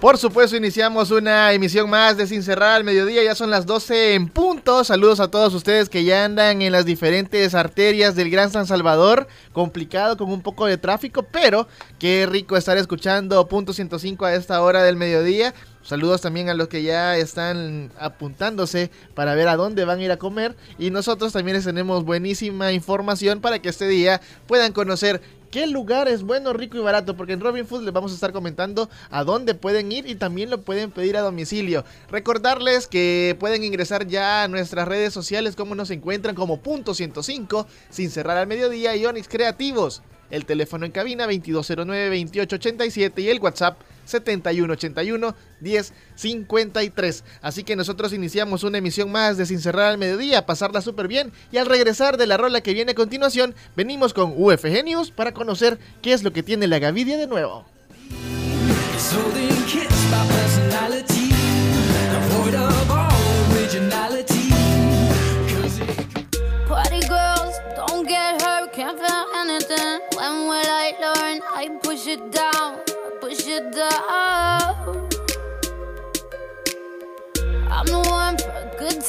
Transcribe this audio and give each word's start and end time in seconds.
Por 0.00 0.16
supuesto, 0.16 0.56
iniciamos 0.56 1.10
una 1.10 1.52
emisión 1.52 1.90
más 1.90 2.16
de 2.16 2.28
Sin 2.28 2.44
Cerrar 2.44 2.76
al 2.76 2.84
Mediodía. 2.84 3.24
Ya 3.24 3.34
son 3.34 3.50
las 3.50 3.66
12 3.66 4.14
en 4.14 4.28
punto. 4.28 4.84
Saludos 4.84 5.18
a 5.18 5.28
todos 5.28 5.52
ustedes 5.54 5.88
que 5.88 6.04
ya 6.04 6.24
andan 6.24 6.62
en 6.62 6.70
las 6.70 6.84
diferentes 6.84 7.52
arterias 7.52 8.14
del 8.14 8.30
Gran 8.30 8.52
San 8.52 8.68
Salvador. 8.68 9.26
Complicado 9.52 10.16
con 10.16 10.30
un 10.30 10.40
poco 10.40 10.66
de 10.66 10.78
tráfico, 10.78 11.24
pero 11.24 11.66
qué 11.98 12.28
rico 12.30 12.56
estar 12.56 12.78
escuchando 12.78 13.48
Punto 13.48 13.72
105 13.72 14.24
a 14.24 14.34
esta 14.34 14.62
hora 14.62 14.84
del 14.84 14.94
mediodía. 14.94 15.52
Saludos 15.82 16.20
también 16.20 16.48
a 16.48 16.54
los 16.54 16.68
que 16.68 16.82
ya 16.82 17.16
están 17.16 17.90
apuntándose 17.98 18.90
para 19.14 19.34
ver 19.34 19.48
a 19.48 19.56
dónde 19.56 19.84
van 19.84 19.98
a 19.98 20.02
ir 20.04 20.12
a 20.12 20.18
comer. 20.18 20.54
Y 20.78 20.90
nosotros 20.90 21.32
también 21.32 21.56
les 21.56 21.64
tenemos 21.64 22.04
buenísima 22.04 22.72
información 22.72 23.40
para 23.40 23.58
que 23.58 23.70
este 23.70 23.88
día 23.88 24.20
puedan 24.46 24.72
conocer 24.72 25.22
qué 25.50 25.66
lugar 25.66 26.08
es 26.08 26.22
bueno, 26.22 26.52
rico 26.52 26.76
y 26.76 26.80
barato, 26.80 27.16
porque 27.16 27.32
en 27.32 27.40
Robin 27.40 27.66
Food 27.66 27.84
les 27.84 27.92
vamos 27.92 28.12
a 28.12 28.14
estar 28.14 28.32
comentando 28.32 28.88
a 29.10 29.24
dónde 29.24 29.54
pueden 29.54 29.90
ir 29.92 30.06
y 30.06 30.14
también 30.14 30.50
lo 30.50 30.62
pueden 30.62 30.90
pedir 30.90 31.16
a 31.16 31.20
domicilio. 31.20 31.84
Recordarles 32.10 32.86
que 32.86 33.36
pueden 33.38 33.64
ingresar 33.64 34.06
ya 34.06 34.44
a 34.44 34.48
nuestras 34.48 34.88
redes 34.88 35.12
sociales, 35.12 35.56
como 35.56 35.74
nos 35.74 35.90
encuentran 35.90 36.34
como 36.34 36.60
punto 36.60 36.94
105, 36.94 37.66
sin 37.90 38.10
cerrar 38.10 38.36
al 38.36 38.46
mediodía 38.46 38.96
y 38.96 39.06
Onix 39.06 39.28
Creativos. 39.28 40.02
El 40.30 40.44
teléfono 40.44 40.84
en 40.84 40.92
cabina 40.92 41.26
2209-2887 41.26 43.22
y 43.22 43.28
el 43.30 43.40
WhatsApp 43.40 43.78
7181 44.08 45.34
1053. 45.60 47.24
Así 47.42 47.64
que 47.64 47.76
nosotros 47.76 48.12
iniciamos 48.12 48.64
una 48.64 48.78
emisión 48.78 49.12
más 49.12 49.36
de 49.36 49.46
Sin 49.46 49.60
Cerrar 49.60 49.90
al 49.90 49.98
Mediodía, 49.98 50.46
pasarla 50.46 50.80
súper 50.80 51.08
bien. 51.08 51.32
Y 51.52 51.58
al 51.58 51.66
regresar 51.66 52.16
de 52.16 52.26
la 52.26 52.36
rola 52.36 52.60
que 52.60 52.74
viene 52.74 52.92
a 52.92 52.96
continuación, 52.96 53.54
venimos 53.76 54.14
con 54.14 54.32
UFG 54.36 54.84
News 54.84 55.10
para 55.10 55.32
conocer 55.32 55.78
qué 56.02 56.12
es 56.12 56.22
lo 56.22 56.32
que 56.32 56.42
tiene 56.42 56.66
la 56.66 56.78
Gavidia 56.78 57.16
de 57.16 57.26
nuevo. 57.26 57.64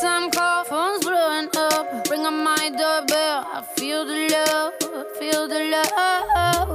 Time 0.01 0.31
call, 0.31 0.63
phone's 0.63 1.03
blowing 1.03 1.49
up. 1.55 2.07
Ring 2.09 2.25
on 2.25 2.43
my 2.43 2.69
doorbell, 2.69 3.45
I 3.51 3.61
feel 3.75 4.05
the 4.05 4.29
love, 4.31 4.73
feel 5.19 5.47
the 5.47 5.59
love. 5.75 6.69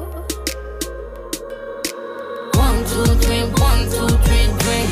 One, 2.65 2.79
two, 2.91 3.05
three, 3.23 3.45
one, 3.65 3.83
two, 3.95 4.09
three, 4.25 4.47
drink. 4.63 4.89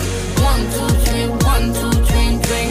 One, 0.48 0.64
two, 0.72 0.88
three, 1.04 1.26
one, 1.50 1.66
two, 1.76 1.92
three, 2.08 2.30
drink. 2.46 2.70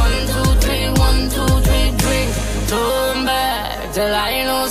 One, 0.00 0.18
two, 0.32 0.48
three, 0.64 0.88
one, 1.06 1.20
two, 1.34 1.52
three, 1.66 1.88
drink. 2.02 2.30
Turn 2.68 3.26
back 3.26 3.92
till 3.92 4.14
I 4.14 4.46
lose 4.48 4.61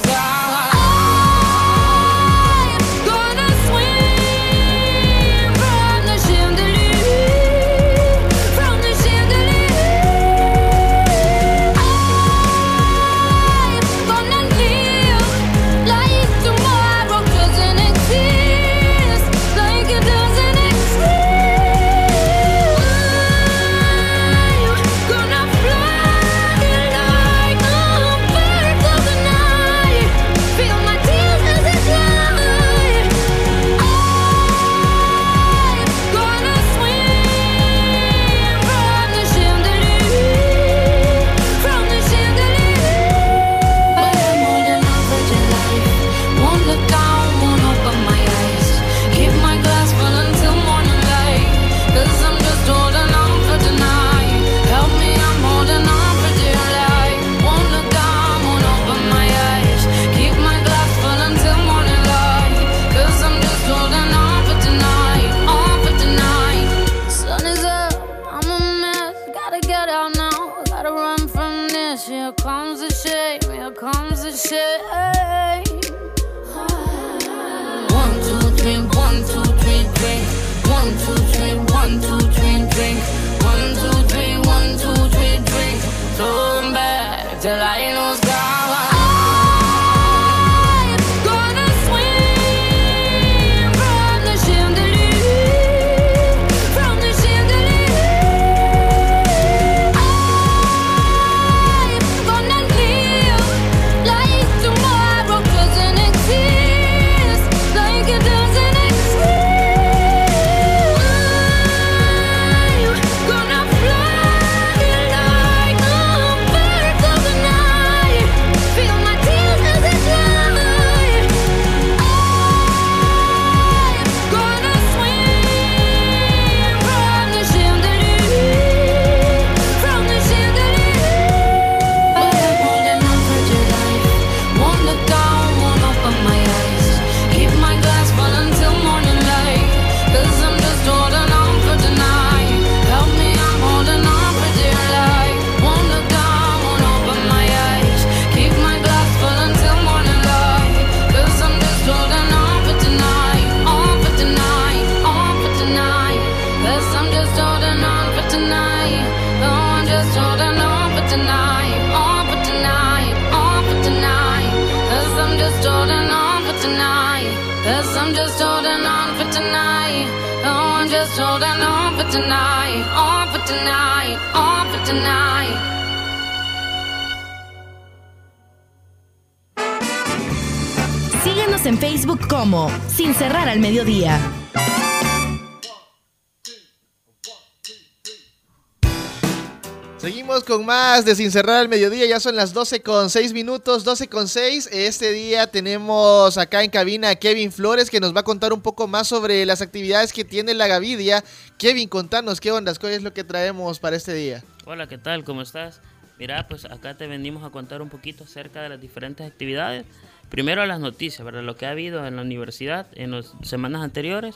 Seguimos 190.12 190.44
con 190.44 190.66
más 190.66 191.06
de 191.06 191.16
Sin 191.16 191.32
Cerrar 191.32 191.56
al 191.56 191.70
Mediodía, 191.70 192.06
ya 192.06 192.20
son 192.20 192.36
las 192.36 192.54
12 192.54 192.82
con 192.82 193.10
6 193.10 193.32
minutos, 193.32 193.86
12 193.86 194.10
con 194.10 194.28
6. 194.28 194.68
Este 194.74 195.14
día 195.14 195.48
tenemos 195.48 196.38
acá 196.38 196.66
en 196.66 196.70
cabina 196.70 197.12
a 197.12 197.16
Kevin 197.16 197.50
Flores 197.50 197.90
que 197.90 198.02
nos 198.02 198.14
va 198.14 198.20
a 198.20 198.24
contar 198.24 198.52
un 198.52 198.62
poco 198.62 198.90
más 198.90 199.08
sobre 199.08 199.46
las 199.46 199.62
actividades 199.62 200.12
que 200.12 200.26
tiene 200.26 200.54
la 200.54 200.68
Gavidia. 200.68 201.24
Kevin, 201.58 201.88
contanos 201.88 202.42
qué 202.42 202.52
ondas, 202.52 202.78
cuál 202.78 202.92
es 202.92 203.04
lo 203.04 203.14
que 203.14 203.24
traemos 203.24 203.80
para 203.80 203.96
este 203.96 204.14
día. 204.14 204.44
Hola, 204.66 204.88
¿qué 204.88 204.98
tal? 204.98 205.24
¿Cómo 205.24 205.44
estás? 205.44 205.80
Mira, 206.20 206.46
pues 206.50 206.66
acá 206.66 206.98
te 206.98 207.08
venimos 207.08 207.46
a 207.46 207.50
contar 207.50 207.82
un 207.82 207.88
poquito 207.88 208.26
acerca 208.26 208.62
de 208.62 208.68
las 208.68 208.82
diferentes 208.82 209.26
actividades. 209.26 209.86
Primero 210.28 210.66
las 210.66 210.82
noticias, 210.82 211.24
¿verdad? 211.24 211.44
Lo 211.44 211.56
que 211.56 211.68
ha 211.68 211.70
habido 211.70 212.06
en 212.06 212.18
la 212.18 212.24
universidad 212.24 212.88
en 212.96 213.12
las 213.12 213.34
semanas 213.44 213.82
anteriores. 213.82 214.36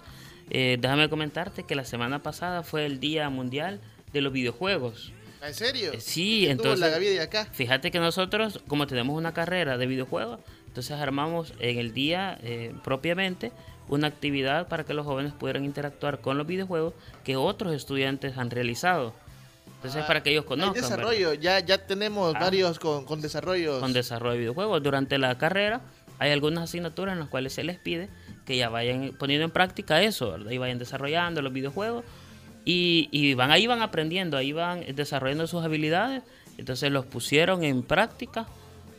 Eh, 0.52 0.78
déjame 0.80 1.10
comentarte 1.10 1.64
que 1.64 1.76
la 1.76 1.84
semana 1.84 2.24
pasada 2.24 2.64
fue 2.64 2.86
el 2.86 3.02
Día 3.02 3.30
Mundial 3.30 3.82
de 4.14 4.22
los 4.22 4.32
Videojuegos. 4.32 5.12
¿En 5.42 5.54
serio? 5.54 5.94
Eh, 5.94 6.02
sí, 6.02 6.42
¿Quién 6.46 6.58
tuvo 6.58 6.68
entonces- 6.68 6.80
la 6.80 6.90
Gavidia 6.90 7.24
acá? 7.24 7.48
Fíjate 7.52 7.92
que 7.92 8.00
nosotros, 8.00 8.60
como 8.68 8.88
tenemos 8.88 9.18
una 9.18 9.34
carrera 9.34 9.78
de 9.78 9.86
videojuegos, 9.86 10.40
entonces 10.68 10.92
armamos 10.94 11.54
en 11.60 11.78
el 11.78 11.94
día 11.94 12.38
eh, 12.42 12.74
propiamente 12.84 13.52
una 13.88 14.08
actividad 14.08 14.68
para 14.68 14.84
que 14.84 14.94
los 14.94 15.06
jóvenes 15.06 15.34
pudieran 15.34 15.64
interactuar 15.64 16.20
con 16.20 16.38
los 16.38 16.48
videojuegos 16.48 16.94
que 17.24 17.36
otros 17.36 17.74
estudiantes 17.74 18.38
han 18.38 18.50
realizado. 18.50 19.14
Entonces, 19.76 20.04
para 20.06 20.24
que 20.24 20.32
ellos 20.32 20.44
Hay 20.46 20.48
conozcan. 20.48 20.74
¿verdad? 20.74 20.90
desarrollo, 20.90 21.34
ya, 21.36 21.60
ya 21.60 21.78
tenemos 21.78 22.34
Ah. 22.36 22.40
varios 22.40 22.80
con, 22.80 23.06
con 23.06 23.22
desarrollos. 23.22 23.80
con 23.80 23.94
desarrollo 23.94 24.34
de 24.34 24.40
videojuegos. 24.40 24.82
Durante 24.82 25.20
la 25.20 25.38
carrera 25.38 25.82
hay 26.18 26.32
algunas 26.32 26.64
asignaturas 26.64 27.14
en 27.14 27.20
las 27.20 27.30
cuales 27.30 27.54
se 27.54 27.64
les 27.64 27.78
pide 27.78 28.10
que 28.48 28.58
ya 28.58 28.70
vayan 28.70 29.12
poniendo 29.20 29.46
en 29.46 29.52
práctica 29.52 30.02
eso, 30.02 30.32
¿verdad? 30.32 30.50
Y 30.50 30.58
vayan 30.58 30.80
desarrollando 30.80 31.44
los 31.44 31.54
videojuegos 31.54 32.04
y, 32.66 33.34
van 33.36 33.52
ahí 33.52 33.68
van 33.68 33.82
aprendiendo, 33.82 34.38
ahí 34.38 34.52
van 34.52 34.84
desarrollando 34.96 35.48
sus 35.48 35.64
habilidades. 35.64 36.24
Entonces 36.58 36.92
los 36.92 37.06
pusieron 37.06 37.64
en 37.64 37.84
práctica 37.84 38.48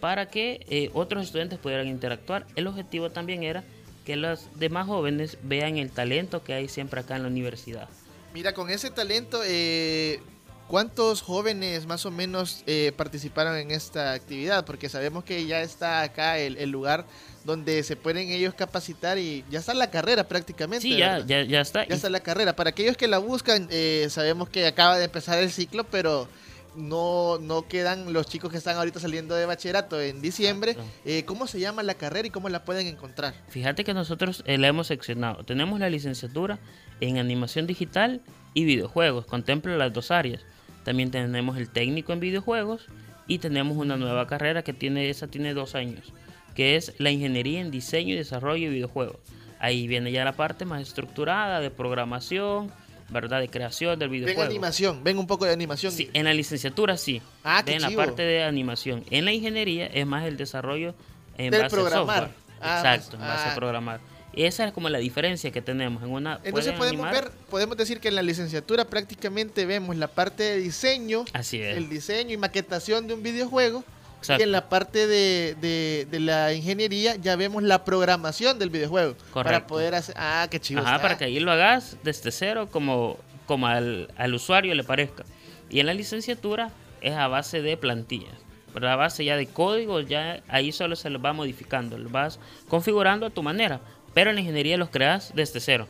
para 0.00 0.28
que 0.28 0.64
eh, 0.68 0.90
otros 0.94 1.24
estudiantes 1.24 1.58
pudieran 1.58 1.88
interactuar. 1.88 2.46
El 2.54 2.66
objetivo 2.66 3.10
también 3.10 3.42
era 3.42 3.64
que 4.04 4.16
los 4.16 4.48
demás 4.58 4.86
jóvenes 4.86 5.38
vean 5.42 5.78
el 5.78 5.90
talento 5.90 6.44
que 6.44 6.54
hay 6.54 6.68
siempre 6.68 7.00
acá 7.00 7.16
en 7.16 7.22
la 7.22 7.28
universidad. 7.28 7.88
Mira, 8.32 8.52
con 8.54 8.70
ese 8.70 8.90
talento, 8.90 9.40
eh, 9.44 10.20
¿cuántos 10.68 11.22
jóvenes 11.22 11.86
más 11.86 12.06
o 12.06 12.10
menos 12.10 12.62
eh, 12.66 12.92
participaron 12.96 13.56
en 13.56 13.70
esta 13.70 14.12
actividad? 14.12 14.64
Porque 14.64 14.88
sabemos 14.88 15.24
que 15.24 15.46
ya 15.46 15.62
está 15.62 16.02
acá 16.02 16.38
el, 16.38 16.56
el 16.56 16.70
lugar 16.70 17.06
donde 17.44 17.82
se 17.82 17.96
pueden 17.96 18.30
ellos 18.30 18.54
capacitar 18.54 19.18
y 19.18 19.44
ya 19.50 19.60
está 19.60 19.72
la 19.74 19.90
carrera 19.90 20.26
prácticamente. 20.28 20.82
Sí, 20.82 20.96
ya, 20.96 21.20
ya, 21.24 21.42
ya 21.42 21.60
está. 21.60 21.86
Ya 21.86 21.94
está 21.94 22.10
la 22.10 22.20
carrera. 22.20 22.56
Para 22.56 22.70
aquellos 22.70 22.96
que 22.96 23.06
la 23.06 23.18
buscan, 23.18 23.68
eh, 23.70 24.08
sabemos 24.10 24.48
que 24.48 24.66
acaba 24.66 24.98
de 24.98 25.04
empezar 25.04 25.38
el 25.38 25.50
ciclo, 25.50 25.84
pero 25.84 26.28
no, 26.74 27.38
no 27.38 27.66
quedan 27.68 28.12
los 28.12 28.26
chicos 28.26 28.50
que 28.50 28.58
están 28.58 28.76
ahorita 28.76 29.00
saliendo 29.00 29.34
de 29.34 29.46
bachillerato 29.46 30.00
en 30.00 30.20
diciembre. 30.20 30.76
Eh, 31.04 31.24
¿Cómo 31.24 31.46
se 31.46 31.60
llama 31.60 31.82
la 31.82 31.94
carrera 31.94 32.28
y 32.28 32.30
cómo 32.30 32.48
la 32.48 32.64
pueden 32.64 32.86
encontrar? 32.86 33.34
Fíjate 33.48 33.84
que 33.84 33.94
nosotros 33.94 34.42
eh, 34.46 34.58
la 34.58 34.68
hemos 34.68 34.88
seccionado. 34.88 35.44
Tenemos 35.44 35.80
la 35.80 35.88
licenciatura 35.88 36.58
en 37.00 37.18
animación 37.18 37.66
digital 37.66 38.22
y 38.54 38.64
videojuegos. 38.64 39.26
Contempla 39.26 39.76
las 39.76 39.92
dos 39.92 40.10
áreas. 40.10 40.42
También 40.86 41.10
tenemos 41.10 41.56
el 41.58 41.68
técnico 41.68 42.12
en 42.12 42.20
videojuegos 42.20 42.86
y 43.26 43.38
tenemos 43.38 43.76
una 43.76 43.96
nueva 43.96 44.28
carrera 44.28 44.62
que 44.62 44.72
tiene 44.72 45.10
esa 45.10 45.26
tiene 45.26 45.52
dos 45.52 45.74
años, 45.74 46.12
que 46.54 46.76
es 46.76 46.94
la 46.98 47.10
ingeniería 47.10 47.60
en 47.60 47.72
diseño 47.72 48.14
y 48.14 48.16
desarrollo 48.16 48.66
de 48.68 48.74
videojuegos. 48.74 49.16
Ahí 49.58 49.88
viene 49.88 50.12
ya 50.12 50.24
la 50.24 50.34
parte 50.34 50.64
más 50.64 50.80
estructurada 50.82 51.58
de 51.58 51.72
programación, 51.72 52.70
verdad, 53.08 53.40
de 53.40 53.48
creación 53.48 53.98
del 53.98 54.10
Ven 54.10 54.20
videojuego. 54.20 54.48
animación, 54.48 55.02
ven 55.02 55.18
un 55.18 55.26
poco 55.26 55.44
de 55.44 55.52
animación. 55.52 55.90
Sí, 55.90 56.08
en 56.12 56.24
la 56.24 56.32
licenciatura 56.32 56.96
sí. 56.96 57.20
Ah, 57.42 57.64
qué 57.66 57.74
en 57.74 57.82
la 57.82 57.88
chivo. 57.88 58.02
parte 58.04 58.22
de 58.22 58.44
animación. 58.44 59.02
En 59.10 59.24
la 59.24 59.32
ingeniería 59.32 59.86
es 59.88 60.06
más 60.06 60.24
el 60.24 60.36
desarrollo 60.36 60.94
en 61.36 61.50
Del 61.50 61.62
base 61.62 61.74
programar. 61.74 62.16
a 62.16 62.26
software. 62.28 62.46
Ah, 62.60 62.78
Exacto, 62.94 63.16
más- 63.18 63.26
en 63.26 63.34
base 63.34 63.48
ah. 63.48 63.52
a 63.52 63.54
programar. 63.56 64.00
Esa 64.36 64.66
es 64.66 64.72
como 64.72 64.88
la 64.90 64.98
diferencia 64.98 65.50
que 65.50 65.62
tenemos. 65.62 66.02
En 66.02 66.10
una 66.10 66.40
Entonces 66.44 66.72
podemos 66.74 67.06
animar- 67.06 67.12
ver, 67.24 67.30
podemos 67.50 67.76
decir 67.76 68.00
que 68.00 68.08
en 68.08 68.14
la 68.14 68.22
licenciatura 68.22 68.84
prácticamente 68.84 69.64
vemos 69.66 69.96
la 69.96 70.08
parte 70.08 70.42
de 70.42 70.56
diseño, 70.58 71.24
Así 71.32 71.60
es. 71.60 71.76
el 71.76 71.88
diseño 71.88 72.32
y 72.34 72.36
maquetación 72.36 73.06
de 73.08 73.14
un 73.14 73.22
videojuego. 73.22 73.82
Exacto. 74.18 74.42
Y 74.42 74.44
en 74.44 74.52
la 74.52 74.68
parte 74.68 75.06
de, 75.06 75.56
de- 75.60 76.06
de 76.10 76.20
la 76.20 76.52
ingeniería 76.52 77.16
ya 77.16 77.36
vemos 77.36 77.62
la 77.62 77.84
programación 77.84 78.58
del 78.58 78.70
videojuego. 78.70 79.14
Para 79.14 79.30
Correcto. 79.32 79.66
poder 79.68 79.94
hacer... 79.94 80.14
Ah, 80.18 80.46
qué 80.50 80.60
chido. 80.60 80.80
Ajá, 80.80 80.96
está. 80.96 81.02
para 81.02 81.18
que 81.18 81.24
ahí 81.24 81.38
lo 81.40 81.52
hagas 81.52 81.96
desde 82.02 82.30
cero 82.32 82.68
como, 82.70 83.18
como 83.46 83.66
al, 83.68 84.10
al 84.16 84.34
usuario 84.34 84.74
le 84.74 84.84
parezca. 84.84 85.24
Y 85.70 85.80
en 85.80 85.86
la 85.86 85.94
licenciatura 85.94 86.70
es 87.00 87.14
a 87.14 87.28
base 87.28 87.62
de 87.62 87.76
plantillas. 87.76 88.34
¿verdad? 88.74 88.92
A 88.92 88.96
base 88.96 89.24
ya 89.24 89.36
de 89.38 89.46
código, 89.46 90.00
ya 90.00 90.42
ahí 90.48 90.70
solo 90.70 90.96
se 90.96 91.08
los 91.08 91.24
va 91.24 91.32
modificando, 91.32 91.96
los 91.96 92.12
vas 92.12 92.38
configurando 92.68 93.24
a 93.24 93.30
tu 93.30 93.42
manera. 93.42 93.80
Pero 94.16 94.30
en 94.30 94.36
la 94.36 94.40
ingeniería 94.40 94.78
los 94.78 94.88
creas 94.88 95.30
desde 95.34 95.60
cero. 95.60 95.86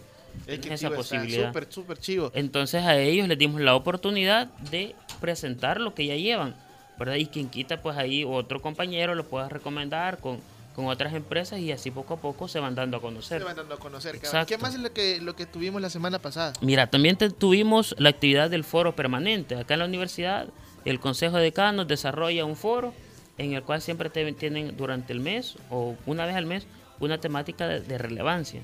Qué 0.47 0.59
Tienes 0.59 0.83
esa 0.83 0.91
posibilidad. 0.95 1.47
Súper, 1.47 1.67
súper 1.71 1.99
chivo. 1.99 2.33
Entonces 2.35 2.83
a 2.83 2.97
ellos 2.99 3.29
les 3.29 3.39
dimos 3.39 3.61
la 3.61 3.77
oportunidad 3.77 4.49
de 4.73 4.97
presentar 5.21 5.81
lo 5.81 5.95
que 5.95 6.07
ya 6.07 6.17
llevan, 6.17 6.57
¿verdad? 6.99 7.15
Y 7.15 7.27
quien 7.27 7.49
quita, 7.49 7.81
pues 7.81 7.97
ahí 7.97 8.25
otro 8.25 8.61
compañero 8.61 9.15
lo 9.15 9.29
pueda 9.29 9.49
recomendar 9.49 10.19
con, 10.19 10.41
con 10.75 10.87
otras 10.89 11.15
empresas 11.15 11.61
y 11.61 11.71
así 11.71 11.93
poco 11.93 12.15
a 12.15 12.17
poco 12.17 12.49
se 12.49 12.59
van 12.59 12.75
dando 12.75 12.97
a 12.97 13.01
conocer. 13.01 13.39
Se 13.39 13.45
van 13.45 13.55
dando 13.55 13.77
a 13.77 13.79
conocer. 13.79 14.17
Exacto. 14.17 14.49
¿Qué 14.49 14.59
más 14.59 14.75
es 14.75 14.81
lo 14.81 14.93
que, 14.93 15.21
lo 15.21 15.37
que 15.37 15.47
tuvimos 15.47 15.81
la 15.81 15.89
semana 15.89 16.19
pasada? 16.19 16.53
Mira, 16.61 16.89
también 16.89 17.17
te- 17.17 17.31
tuvimos 17.31 17.95
la 17.97 18.09
actividad 18.09 18.51
del 18.51 18.65
foro 18.65 18.97
permanente. 18.97 19.55
Acá 19.55 19.75
en 19.75 19.81
la 19.81 19.87
universidad, 19.87 20.49
el 20.85 20.99
Consejo 20.99 21.37
de 21.37 21.45
Decanos 21.45 21.87
desarrolla 21.87 22.45
un 22.45 22.57
foro 22.57 22.93
en 23.39 23.53
el 23.55 23.63
cual 23.63 23.81
siempre 23.81 24.11
te 24.11 24.33
tienen 24.33 24.77
durante 24.77 25.13
el 25.13 25.21
mes 25.21 25.55
o 25.71 25.95
una 26.07 26.27
vez 26.27 26.35
al 26.35 26.47
mes 26.47 26.67
una 27.01 27.19
temática 27.19 27.67
de, 27.67 27.81
de 27.81 27.99
relevancia, 27.99 28.63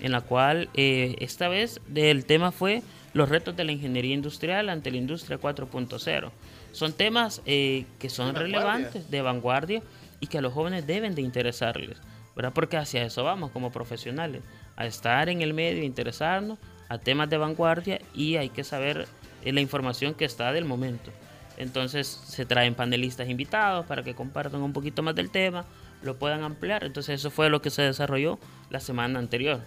en 0.00 0.12
la 0.12 0.20
cual 0.20 0.68
eh, 0.74 1.16
esta 1.20 1.48
vez 1.48 1.80
el 1.94 2.24
tema 2.24 2.52
fue 2.52 2.82
los 3.12 3.28
retos 3.28 3.56
de 3.56 3.64
la 3.64 3.72
ingeniería 3.72 4.14
industrial 4.14 4.68
ante 4.68 4.90
la 4.90 4.96
industria 4.96 5.38
4.0. 5.40 6.30
Son 6.72 6.92
temas 6.92 7.42
eh, 7.46 7.84
que 7.98 8.08
son 8.08 8.34
De 8.34 8.40
relevantes, 8.40 9.10
de 9.10 9.22
vanguardia 9.22 9.82
y 10.20 10.26
que 10.26 10.38
a 10.38 10.40
los 10.40 10.52
jóvenes 10.52 10.86
deben 10.86 11.14
de 11.14 11.22
interesarles, 11.22 11.98
¿verdad? 12.36 12.52
Porque 12.54 12.76
hacia 12.76 13.02
eso 13.02 13.24
vamos 13.24 13.50
como 13.50 13.72
profesionales, 13.72 14.42
a 14.76 14.86
estar 14.86 15.28
en 15.28 15.42
el 15.42 15.54
medio, 15.54 15.82
interesarnos 15.82 16.58
a 16.88 16.98
temas 16.98 17.28
de 17.28 17.38
vanguardia 17.38 18.00
y 18.14 18.36
hay 18.36 18.48
que 18.50 18.64
saber 18.64 19.06
eh, 19.44 19.52
la 19.52 19.60
información 19.60 20.14
que 20.14 20.24
está 20.24 20.52
del 20.52 20.64
momento. 20.64 21.10
Entonces 21.56 22.06
se 22.06 22.46
traen 22.46 22.74
panelistas 22.74 23.28
invitados 23.28 23.84
para 23.86 24.02
que 24.02 24.14
compartan 24.14 24.62
un 24.62 24.72
poquito 24.72 25.02
más 25.02 25.14
del 25.14 25.30
tema, 25.30 25.66
lo 26.02 26.18
puedan 26.18 26.42
ampliar. 26.42 26.84
Entonces 26.84 27.20
eso 27.20 27.30
fue 27.30 27.50
lo 27.50 27.62
que 27.62 27.70
se 27.70 27.82
desarrolló 27.82 28.38
la 28.70 28.80
semana 28.80 29.18
anterior, 29.18 29.60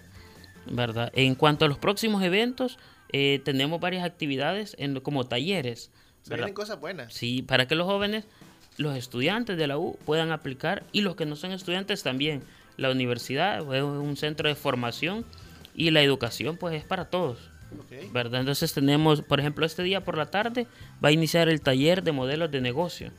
¿verdad? 0.70 1.12
En 1.16 1.36
cuanto 1.36 1.66
a 1.66 1.68
los 1.68 1.78
próximos 1.78 2.24
eventos, 2.24 2.80
eh, 3.12 3.42
tenemos 3.44 3.80
varias 3.80 4.04
actividades 4.04 4.76
en, 4.80 5.00
como 5.00 5.26
talleres, 5.26 5.92
Se 6.24 6.30
¿verdad? 6.30 6.46
vienen 6.46 6.54
cosas 6.56 6.80
buenas. 6.80 7.14
Sí, 7.14 7.42
para 7.42 7.68
que 7.68 7.76
los 7.76 7.86
jóvenes, 7.86 8.26
los 8.78 8.96
estudiantes 8.96 9.58
de 9.58 9.68
la 9.68 9.78
U 9.78 9.98
puedan 10.06 10.32
aplicar 10.32 10.84
y 10.92 11.02
los 11.02 11.16
que 11.16 11.26
no 11.26 11.36
son 11.36 11.52
estudiantes 11.52 12.04
también. 12.04 12.44
La 12.76 12.90
universidad 12.90 13.60
es 13.76 13.84
un 13.84 14.18
centro 14.18 14.50
de 14.50 14.56
formación 14.56 15.26
y 15.76 15.92
la 15.92 16.02
educación 16.02 16.58
pues 16.58 16.76
es 16.76 16.84
para 16.84 17.06
todos. 17.06 17.38
¿verdad? 18.12 18.42
Entonces 18.42 18.74
tenemos, 18.74 19.22
por 19.22 19.40
ejemplo, 19.40 19.66
este 19.66 19.84
día 19.84 20.04
por 20.04 20.18
la 20.18 20.28
tarde 20.28 20.68
va 21.04 21.10
a 21.10 21.12
iniciar 21.12 21.50
el 21.50 21.62
taller 21.62 22.04
de 22.04 22.12
modelos 22.12 22.52
de 22.52 22.62
negocio. 22.62 23.12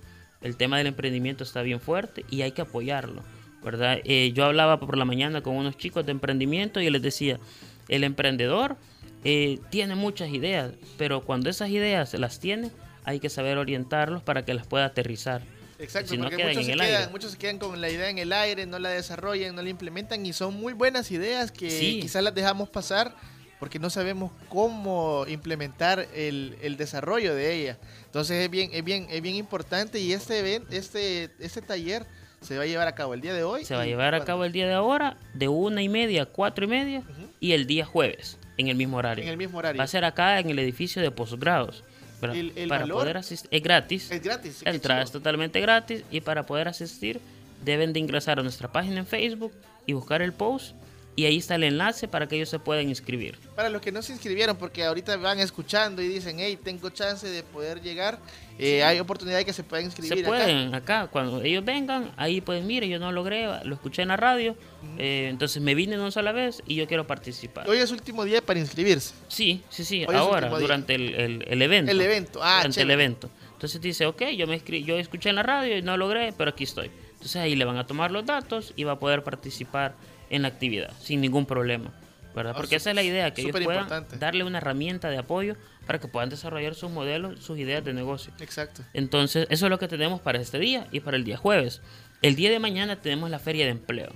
El 0.44 0.56
tema 0.56 0.78
del 0.78 0.86
emprendimiento 0.86 1.42
está 1.42 1.62
bien 1.62 1.80
fuerte 1.80 2.24
y 2.30 2.42
hay 2.42 2.52
que 2.52 2.62
apoyarlo, 2.62 3.22
¿verdad? 3.64 3.98
Eh, 4.04 4.30
yo 4.34 4.44
hablaba 4.44 4.78
por 4.78 4.96
la 4.96 5.04
mañana 5.04 5.42
con 5.42 5.56
unos 5.56 5.76
chicos 5.76 6.04
de 6.06 6.12
emprendimiento 6.12 6.80
y 6.80 6.88
les 6.90 7.02
decía, 7.02 7.40
el 7.88 8.04
emprendedor 8.04 8.76
eh, 9.24 9.58
tiene 9.70 9.94
muchas 9.96 10.28
ideas, 10.28 10.72
pero 10.98 11.22
cuando 11.24 11.50
esas 11.50 11.70
ideas 11.70 12.14
las 12.14 12.38
tiene, 12.40 12.70
hay 13.04 13.20
que 13.20 13.30
saber 13.30 13.58
orientarlos 13.58 14.22
para 14.22 14.44
que 14.44 14.54
las 14.54 14.66
pueda 14.66 14.84
aterrizar. 14.84 15.42
Exacto, 15.78 16.10
Si 16.10 16.16
no 16.18 16.24
porque 16.28 16.44
muchos, 16.44 16.64
se 16.66 16.72
quedan, 16.72 16.80
aire. 16.86 17.08
muchos 17.10 17.32
se 17.32 17.38
quedan 17.38 17.58
con 17.58 17.80
la 17.80 17.90
idea 17.90 18.08
en 18.08 18.18
el 18.18 18.32
aire, 18.32 18.64
no 18.66 18.78
la 18.78 18.90
desarrollan, 18.90 19.54
no 19.56 19.62
la 19.62 19.70
implementan 19.70 20.24
y 20.24 20.32
son 20.32 20.54
muy 20.54 20.72
buenas 20.72 21.10
ideas 21.10 21.50
que 21.50 21.68
Sí. 21.70 21.98
quizás 22.00 22.22
las 22.22 22.34
dejamos 22.34 22.68
pasar 22.68 23.16
porque 23.64 23.78
no 23.78 23.88
sabemos 23.88 24.30
cómo 24.50 25.24
implementar 25.26 26.06
el, 26.14 26.54
el 26.60 26.76
desarrollo 26.76 27.34
de 27.34 27.54
ella. 27.54 27.78
Entonces 28.04 28.44
es 28.44 28.50
bien, 28.50 28.68
es 28.74 28.84
bien, 28.84 29.06
es 29.10 29.22
bien 29.22 29.36
importante 29.36 29.98
y 29.98 30.12
este 30.12 30.40
evento, 30.40 30.68
este, 30.70 31.30
este 31.38 31.62
taller 31.62 32.04
se 32.42 32.58
va 32.58 32.64
a 32.64 32.66
llevar 32.66 32.88
a 32.88 32.94
cabo 32.94 33.14
el 33.14 33.22
día 33.22 33.32
de 33.32 33.42
hoy. 33.42 33.64
Se 33.64 33.74
va 33.74 33.80
a 33.80 33.86
llevar 33.86 34.14
a 34.14 34.22
cabo 34.22 34.44
el 34.44 34.52
día 34.52 34.66
de 34.66 34.74
ahora, 34.74 35.16
de 35.32 35.48
una 35.48 35.80
y 35.82 35.88
media 35.88 36.24
a 36.24 36.26
cuatro 36.26 36.66
y 36.66 36.68
media, 36.68 37.02
y 37.40 37.52
el 37.52 37.66
día 37.66 37.86
jueves. 37.86 38.36
en 38.58 38.68
el 38.68 38.76
mismo 38.76 38.98
horario. 38.98 39.24
En 39.24 39.30
el 39.30 39.38
mismo 39.38 39.56
horario. 39.56 39.78
Va 39.78 39.84
a 39.84 39.88
ser 39.88 40.04
acá 40.04 40.38
en 40.40 40.50
el 40.50 40.58
edificio 40.58 41.00
de 41.00 41.10
posgrados. 41.10 41.84
¿verdad? 42.20 42.36
El- 42.36 42.52
el 42.54 42.68
para 42.68 42.82
valor 42.82 42.98
poder 42.98 43.16
asistir, 43.16 43.48
es 43.50 43.62
gratis. 43.62 44.10
Es 44.10 44.22
gratis. 44.22 44.60
Qué 44.62 44.68
entrada 44.68 45.00
es 45.02 45.10
totalmente 45.10 45.58
gratis 45.62 46.04
y 46.10 46.20
para 46.20 46.44
poder 46.44 46.68
asistir 46.68 47.18
deben 47.64 47.94
de 47.94 48.00
ingresar 48.00 48.38
a 48.38 48.42
nuestra 48.42 48.70
página 48.70 48.98
en 48.98 49.06
Facebook 49.06 49.52
y 49.86 49.94
buscar 49.94 50.20
el 50.20 50.34
post 50.34 50.74
y 51.16 51.26
ahí 51.26 51.36
está 51.36 51.54
el 51.54 51.64
enlace 51.64 52.08
para 52.08 52.26
que 52.26 52.36
ellos 52.36 52.48
se 52.48 52.58
puedan 52.58 52.88
inscribir. 52.88 53.38
Para 53.54 53.68
los 53.68 53.80
que 53.80 53.92
no 53.92 54.02
se 54.02 54.12
inscribieron, 54.12 54.56
porque 54.56 54.84
ahorita 54.84 55.16
van 55.16 55.38
escuchando 55.38 56.02
y 56.02 56.08
dicen, 56.08 56.36
hey, 56.40 56.58
tengo 56.62 56.90
chance 56.90 57.28
de 57.28 57.42
poder 57.44 57.80
llegar, 57.80 58.18
eh, 58.58 58.82
hay 58.82 58.98
oportunidad 59.00 59.38
de 59.38 59.44
que 59.44 59.52
se 59.52 59.62
puedan 59.62 59.84
inscribir. 59.86 60.12
Se 60.14 60.20
acá. 60.20 60.28
pueden 60.28 60.74
acá. 60.74 61.06
cuando 61.10 61.42
ellos 61.42 61.64
vengan, 61.64 62.12
ahí 62.16 62.40
pueden, 62.40 62.66
mire, 62.66 62.88
yo 62.88 62.98
no 62.98 63.12
logré, 63.12 63.46
lo 63.64 63.74
escuché 63.74 64.02
en 64.02 64.08
la 64.08 64.16
radio, 64.16 64.56
eh, 64.98 65.28
entonces 65.30 65.62
me 65.62 65.74
vine 65.74 65.98
una 65.98 66.10
sola 66.10 66.32
vez 66.32 66.62
y 66.66 66.74
yo 66.74 66.86
quiero 66.88 67.06
participar. 67.06 67.68
Hoy 67.68 67.78
es 67.78 67.90
último 67.90 68.24
día 68.24 68.42
para 68.42 68.58
inscribirse. 68.58 69.14
Sí, 69.28 69.62
sí, 69.70 69.84
sí, 69.84 70.04
Hoy 70.08 70.14
ahora, 70.16 70.48
durante 70.48 70.94
el, 70.96 71.14
el- 71.14 71.44
el 71.46 71.62
evento. 71.62 71.90
El 71.92 72.00
evento, 72.00 72.40
ah, 72.42 72.56
Durante 72.58 72.80
el 72.80 72.86
chévere. 72.88 72.92
evento. 72.94 73.30
Entonces 73.52 73.80
dice, 73.80 74.04
ok, 74.06 74.22
yo 74.36 74.46
me 74.46 74.60
yo 74.84 74.96
escuché 74.98 75.30
en 75.30 75.36
la 75.36 75.42
radio 75.42 75.78
y 75.78 75.82
no 75.82 75.96
logré, 75.96 76.32
pero 76.36 76.50
aquí 76.50 76.64
estoy. 76.64 76.90
Entonces 77.12 77.36
ahí 77.36 77.54
le 77.56 77.64
van 77.64 77.78
a 77.78 77.86
tomar 77.86 78.10
los 78.10 78.26
datos 78.26 78.72
y 78.76 78.84
va 78.84 78.92
a 78.92 78.98
poder 78.98 79.22
participar 79.24 79.94
en 80.34 80.42
la 80.42 80.48
actividad 80.48 80.92
sin 81.00 81.20
ningún 81.20 81.46
problema. 81.46 81.92
¿verdad? 82.34 82.52
Ah, 82.54 82.56
Porque 82.56 82.74
esa 82.76 82.90
es 82.90 82.96
la 82.96 83.02
idea, 83.04 83.32
que 83.32 83.42
ellos 83.42 83.52
puedan 83.52 83.82
importante. 83.84 84.18
darle 84.18 84.42
una 84.42 84.58
herramienta 84.58 85.08
de 85.08 85.18
apoyo 85.18 85.54
para 85.86 86.00
que 86.00 86.08
puedan 86.08 86.30
desarrollar 86.30 86.74
sus 86.74 86.90
modelos, 86.90 87.38
sus 87.40 87.56
ideas 87.60 87.84
de 87.84 87.92
negocio. 87.94 88.32
Exacto. 88.40 88.82
Entonces, 88.92 89.46
eso 89.50 89.66
es 89.66 89.70
lo 89.70 89.78
que 89.78 89.86
tenemos 89.86 90.20
para 90.20 90.40
este 90.40 90.58
día 90.58 90.88
y 90.90 90.98
para 90.98 91.16
el 91.16 91.22
día 91.22 91.36
jueves. 91.36 91.80
El 92.22 92.34
día 92.34 92.50
de 92.50 92.58
mañana 92.58 92.96
tenemos 93.00 93.30
la 93.30 93.38
feria 93.38 93.66
de 93.66 93.70
empleo. 93.70 94.10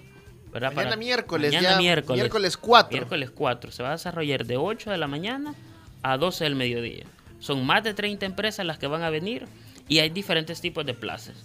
¿verdad? 0.52 0.70
Mañana 0.72 0.90
Para- 0.90 0.96
miércoles, 0.96 1.52
mañana 1.54 1.74
ya, 1.74 1.78
miércoles, 1.78 2.20
miércoles 2.22 2.56
4. 2.56 2.90
Miércoles 2.90 3.30
4. 3.30 3.70
Se 3.70 3.82
va 3.84 3.90
a 3.90 3.92
desarrollar 3.92 4.46
de 4.46 4.56
8 4.56 4.90
de 4.90 4.96
la 4.98 5.06
mañana 5.06 5.54
a 6.02 6.16
12 6.16 6.42
del 6.42 6.56
mediodía. 6.56 7.04
Son 7.38 7.64
más 7.64 7.84
de 7.84 7.94
30 7.94 8.26
empresas 8.26 8.66
las 8.66 8.78
que 8.78 8.86
van 8.88 9.02
a 9.04 9.10
venir 9.10 9.46
y 9.88 10.00
hay 10.00 10.08
diferentes 10.08 10.60
tipos 10.60 10.84
de 10.84 10.94
plazas. 10.94 11.36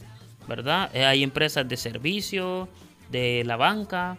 ¿Verdad? 0.47 0.89
Eh, 0.95 1.05
hay 1.05 1.21
empresas 1.21 1.67
de 1.67 1.77
servicio, 1.77 2.67
de 3.11 3.43
la 3.45 3.57
banca, 3.57 4.17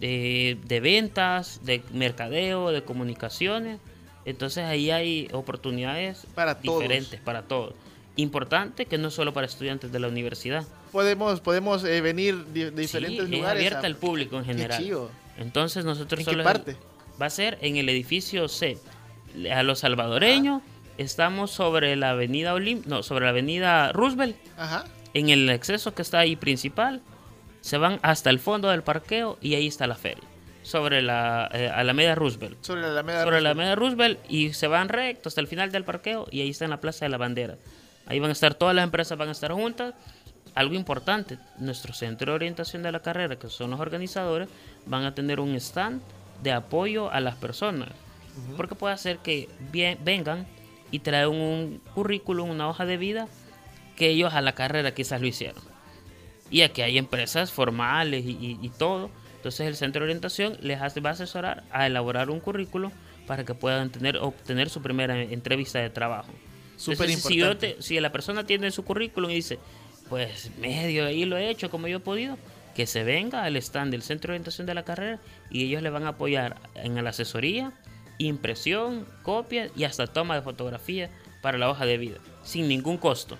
de, 0.00 0.58
de 0.64 0.80
ventas, 0.80 1.60
de 1.64 1.82
mercadeo, 1.92 2.70
de 2.70 2.82
comunicaciones. 2.82 3.80
Entonces 4.24 4.64
ahí 4.64 4.90
hay 4.90 5.28
oportunidades 5.32 6.26
Para 6.34 6.60
todos. 6.60 6.80
diferentes 6.82 7.20
para 7.20 7.42
todos. 7.42 7.74
Importante 8.16 8.86
que 8.86 8.98
no 8.98 9.10
solo 9.10 9.32
para 9.32 9.46
estudiantes 9.46 9.92
de 9.92 10.00
la 10.00 10.08
universidad. 10.08 10.66
Podemos, 10.92 11.40
podemos 11.40 11.84
eh, 11.84 12.00
venir 12.00 12.44
de, 12.46 12.70
diferentes 12.70 13.26
Sí, 13.26 13.30
lugares. 13.36 13.62
Es 13.62 13.68
abierta 13.68 13.86
al 13.86 13.96
público 13.96 14.38
en 14.38 14.44
general. 14.44 15.08
Entonces 15.38 15.84
nosotros 15.84 16.20
¿En 16.20 16.24
qué 16.26 16.30
solo 16.32 16.44
parte? 16.44 16.76
va 17.20 17.26
a 17.26 17.30
ser 17.30 17.58
en 17.60 17.76
el 17.76 17.88
edificio 17.88 18.48
C. 18.48 18.76
A 19.54 19.62
los 19.62 19.80
salvadoreños 19.80 20.62
estamos 20.96 21.52
sobre 21.52 21.94
la 21.94 22.10
avenida 22.10 22.54
Olim, 22.54 22.82
no, 22.86 23.02
sobre 23.04 23.24
la 23.26 23.30
avenida 23.30 23.92
Roosevelt, 23.92 24.36
Ajá. 24.56 24.84
en 25.14 25.28
el 25.28 25.48
acceso 25.50 25.94
que 25.94 26.02
está 26.02 26.18
ahí 26.18 26.34
principal. 26.34 27.02
Se 27.68 27.76
van 27.76 27.98
hasta 28.02 28.30
el 28.30 28.38
fondo 28.38 28.68
del 28.70 28.82
parqueo 28.82 29.36
y 29.42 29.54
ahí 29.54 29.66
está 29.66 29.86
la 29.86 29.94
feria. 29.94 30.24
Sobre 30.62 31.02
la 31.02 31.50
eh, 31.52 31.68
Alameda 31.68 32.14
Roosevelt. 32.14 32.62
Sobre 32.64 32.80
la 32.82 32.88
Alameda. 32.88 33.24
sobre 33.24 33.40
la 33.42 33.50
Roosevelt. 33.52 33.58
Alameda 33.58 33.74
Roosevelt 33.74 34.18
y 34.30 34.52
se 34.54 34.66
van 34.68 34.88
recto 34.88 35.28
hasta 35.28 35.40
el 35.42 35.46
final 35.48 35.70
del 35.70 35.84
parqueo 35.84 36.26
y 36.30 36.40
ahí 36.40 36.50
está 36.50 36.64
en 36.64 36.70
la 36.70 36.80
Plaza 36.80 37.04
de 37.04 37.10
la 37.10 37.18
Bandera. 37.18 37.56
Ahí 38.06 38.20
van 38.20 38.30
a 38.30 38.32
estar 38.32 38.54
todas 38.54 38.74
las 38.74 38.84
empresas, 38.84 39.18
van 39.18 39.28
a 39.28 39.32
estar 39.32 39.52
juntas. 39.52 39.92
Algo 40.54 40.74
importante, 40.74 41.38
nuestro 41.58 41.92
centro 41.92 42.32
de 42.32 42.36
orientación 42.36 42.82
de 42.82 42.90
la 42.90 43.00
carrera, 43.00 43.36
que 43.36 43.48
son 43.50 43.70
los 43.70 43.80
organizadores, 43.80 44.48
van 44.86 45.04
a 45.04 45.14
tener 45.14 45.40
un 45.40 45.54
stand 45.56 46.00
de 46.42 46.52
apoyo 46.52 47.10
a 47.12 47.20
las 47.20 47.36
personas. 47.36 47.90
Porque 48.56 48.74
puede 48.74 48.96
ser 48.96 49.18
que 49.18 49.48
bien- 49.70 49.98
vengan 50.02 50.46
y 50.90 51.00
traigan 51.00 51.30
un 51.34 51.82
currículum, 51.94 52.48
una 52.48 52.66
hoja 52.68 52.86
de 52.86 52.96
vida, 52.96 53.28
que 53.94 54.08
ellos 54.08 54.32
a 54.32 54.40
la 54.40 54.54
carrera 54.54 54.94
quizás 54.94 55.20
lo 55.20 55.26
hicieron. 55.26 55.62
Y 56.50 56.62
aquí 56.62 56.82
hay 56.82 56.98
empresas 56.98 57.52
formales 57.52 58.24
y, 58.24 58.30
y- 58.30 58.58
y 58.62 58.68
todo. 58.70 59.10
Entonces 59.36 59.66
el 59.66 59.76
centro 59.76 60.00
de 60.00 60.06
orientación 60.06 60.56
les 60.60 60.80
hace, 60.80 61.00
va 61.00 61.10
a 61.10 61.12
asesorar 61.12 61.62
a 61.70 61.86
elaborar 61.86 62.30
un 62.30 62.40
currículo 62.40 62.90
para 63.26 63.44
que 63.44 63.54
puedan 63.54 63.90
tener, 63.90 64.16
obtener 64.18 64.68
su 64.70 64.80
primera 64.82 65.20
entrevista 65.22 65.78
de 65.78 65.90
trabajo. 65.90 66.32
Súper 66.76 67.10
Entonces, 67.10 67.22
si, 67.28 67.36
yo 67.36 67.44
importante. 67.46 67.74
te- 67.76 67.82
si 67.82 68.00
la 68.00 68.10
persona 68.12 68.44
tiene 68.44 68.70
su 68.70 68.84
currículum 68.84 69.30
y 69.30 69.34
dice, 69.34 69.58
pues 70.08 70.50
medio 70.58 71.06
ahí 71.06 71.24
lo 71.24 71.36
he 71.36 71.50
hecho 71.50 71.70
como 71.70 71.86
yo 71.88 71.98
he 71.98 72.00
podido, 72.00 72.38
que 72.74 72.86
se 72.86 73.04
venga 73.04 73.42
al 73.44 73.56
stand 73.56 73.90
del 73.90 74.02
centro 74.02 74.28
de 74.32 74.36
orientación 74.36 74.66
de 74.66 74.74
la 74.74 74.84
carrera 74.84 75.18
y 75.50 75.64
ellos 75.64 75.82
le 75.82 75.90
van 75.90 76.04
a 76.04 76.10
apoyar 76.10 76.56
en 76.76 77.02
la 77.02 77.10
asesoría, 77.10 77.72
impresión, 78.18 79.06
copia 79.22 79.68
y 79.76 79.84
hasta 79.84 80.06
toma 80.06 80.34
de 80.36 80.42
fotografía 80.42 81.10
para 81.42 81.58
la 81.58 81.68
hoja 81.70 81.86
de 81.86 81.98
vida, 81.98 82.18
sin 82.42 82.68
ningún 82.68 82.96
costo. 82.98 83.36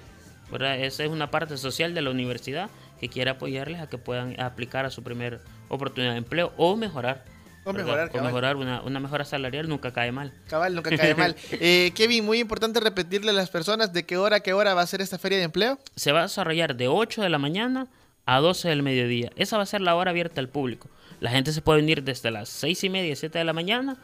¿verdad? 0.50 0.79
Esa 0.81 1.05
es 1.05 1.11
una 1.11 1.31
parte 1.31 1.57
social 1.59 1.93
de 1.95 2.00
la 2.03 2.11
universidad 2.11 2.71
que 2.99 3.09
quiere 3.09 3.31
apoyarles 3.31 3.81
a 3.81 3.88
que 3.88 3.99
puedan 3.99 4.38
aplicar 4.40 4.85
a 4.85 4.90
su 4.90 5.02
primera 5.02 5.40
oportunidad 5.69 6.12
de 6.12 6.19
empleo 6.19 6.52
o 6.57 6.76
mejorar. 6.76 7.25
O 7.64 7.73
mejorar, 7.73 8.11
o 8.14 8.23
mejorar 8.23 8.57
una, 8.57 8.81
una 8.81 8.99
mejora 8.99 9.25
salarial 9.25 9.69
nunca 9.69 9.93
cae 9.93 10.11
mal. 10.11 10.33
Cabal, 10.49 10.75
nunca 10.75 10.97
cae 10.97 11.14
mal. 11.14 11.37
Eh, 11.52 11.93
Kevin, 11.95 12.25
muy 12.25 12.38
importante 12.38 12.81
repetirle 12.81 13.31
a 13.31 13.35
las 13.35 13.50
personas 13.50 13.93
de 13.93 14.07
qué 14.07 14.17
hora 14.17 14.37
a 14.37 14.40
qué 14.40 14.55
hora 14.55 14.73
va 14.75 14.83
a 14.83 14.87
ser 14.87 15.02
esta 15.02 15.19
feria 15.19 15.38
de 15.38 15.45
empleo. 15.45 15.78
se 15.95 16.12
va 16.12 16.21
a 16.21 16.23
desarrollar 16.23 16.76
de 16.76 16.88
8 16.88 17.21
de 17.21 17.28
la 17.28 17.38
mañana 17.38 17.88
a 18.25 18.38
12 18.40 18.69
del 18.69 18.83
mediodía. 18.83 19.33
Esa 19.37 19.59
va 19.59 19.64
a 19.64 19.67
ser 19.67 19.83
la 19.83 19.95
hora 19.97 20.12
abierta 20.12 20.40
al 20.40 20.49
público. 20.49 20.88
La 21.21 21.31
gente 21.31 21.52
se 21.52 21.61
puede 21.61 21.81
venir 21.81 22.02
desde 22.05 22.31
las 22.31 22.49
6 22.49 22.85
y 22.85 22.88
media, 22.88 23.14
7 23.17 23.38
de 23.38 23.45
la 23.45 23.52
mañana, 23.52 23.97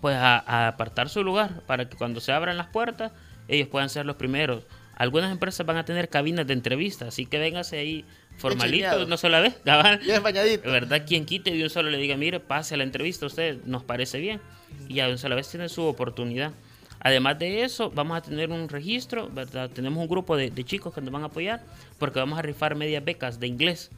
pues 0.00 0.16
a, 0.16 0.38
a 0.38 0.68
apartar 0.68 1.08
su 1.08 1.24
lugar 1.24 1.62
para 1.66 1.88
que 1.88 1.96
cuando 1.96 2.20
se 2.20 2.32
abran 2.32 2.56
las 2.58 2.66
puertas, 2.66 3.12
ellos 3.46 3.68
puedan 3.68 3.88
ser 3.88 4.04
los 4.04 4.16
primeros. 4.16 4.64
Algunas 4.96 5.30
empresas 5.30 5.64
van 5.64 5.76
a 5.76 5.84
tener 5.84 6.08
cabinas 6.08 6.46
de 6.46 6.52
entrevista, 6.54 7.06
así 7.06 7.24
que 7.24 7.38
véngase 7.38 7.78
ahí 7.78 8.04
formalito, 8.38 9.06
no 9.06 9.16
solo 9.16 9.40
vez. 9.40 9.56
Bien 10.04 10.22
bañadito. 10.22 10.70
¿Verdad? 10.70 11.04
Quien 11.06 11.26
quite 11.26 11.50
de 11.50 11.62
un 11.62 11.70
solo 11.70 11.90
le 11.90 11.98
diga, 11.98 12.16
mire, 12.16 12.40
pase 12.40 12.74
a 12.74 12.78
la 12.78 12.84
entrevista, 12.84 13.26
usted 13.26 13.58
nos 13.64 13.82
parece 13.84 14.18
bien. 14.18 14.40
Y 14.88 14.94
ya 14.94 15.04
de 15.04 15.10
una 15.10 15.18
sola 15.18 15.34
vez 15.34 15.48
tiene 15.48 15.68
su 15.68 15.82
oportunidad. 15.82 16.52
Además 17.00 17.38
de 17.38 17.62
eso, 17.62 17.90
vamos 17.90 18.18
a 18.18 18.22
tener 18.22 18.50
un 18.50 18.68
registro, 18.68 19.28
¿verdad? 19.28 19.70
Tenemos 19.70 20.02
un 20.02 20.08
grupo 20.08 20.36
de, 20.36 20.50
de 20.50 20.64
chicos 20.64 20.92
que 20.92 21.00
nos 21.00 21.12
van 21.12 21.22
a 21.22 21.26
apoyar 21.26 21.62
porque 21.98 22.18
vamos 22.18 22.38
a 22.38 22.42
rifar 22.42 22.74
medias 22.74 23.04
becas 23.04 23.38
de 23.38 23.46
inglés 23.46 23.90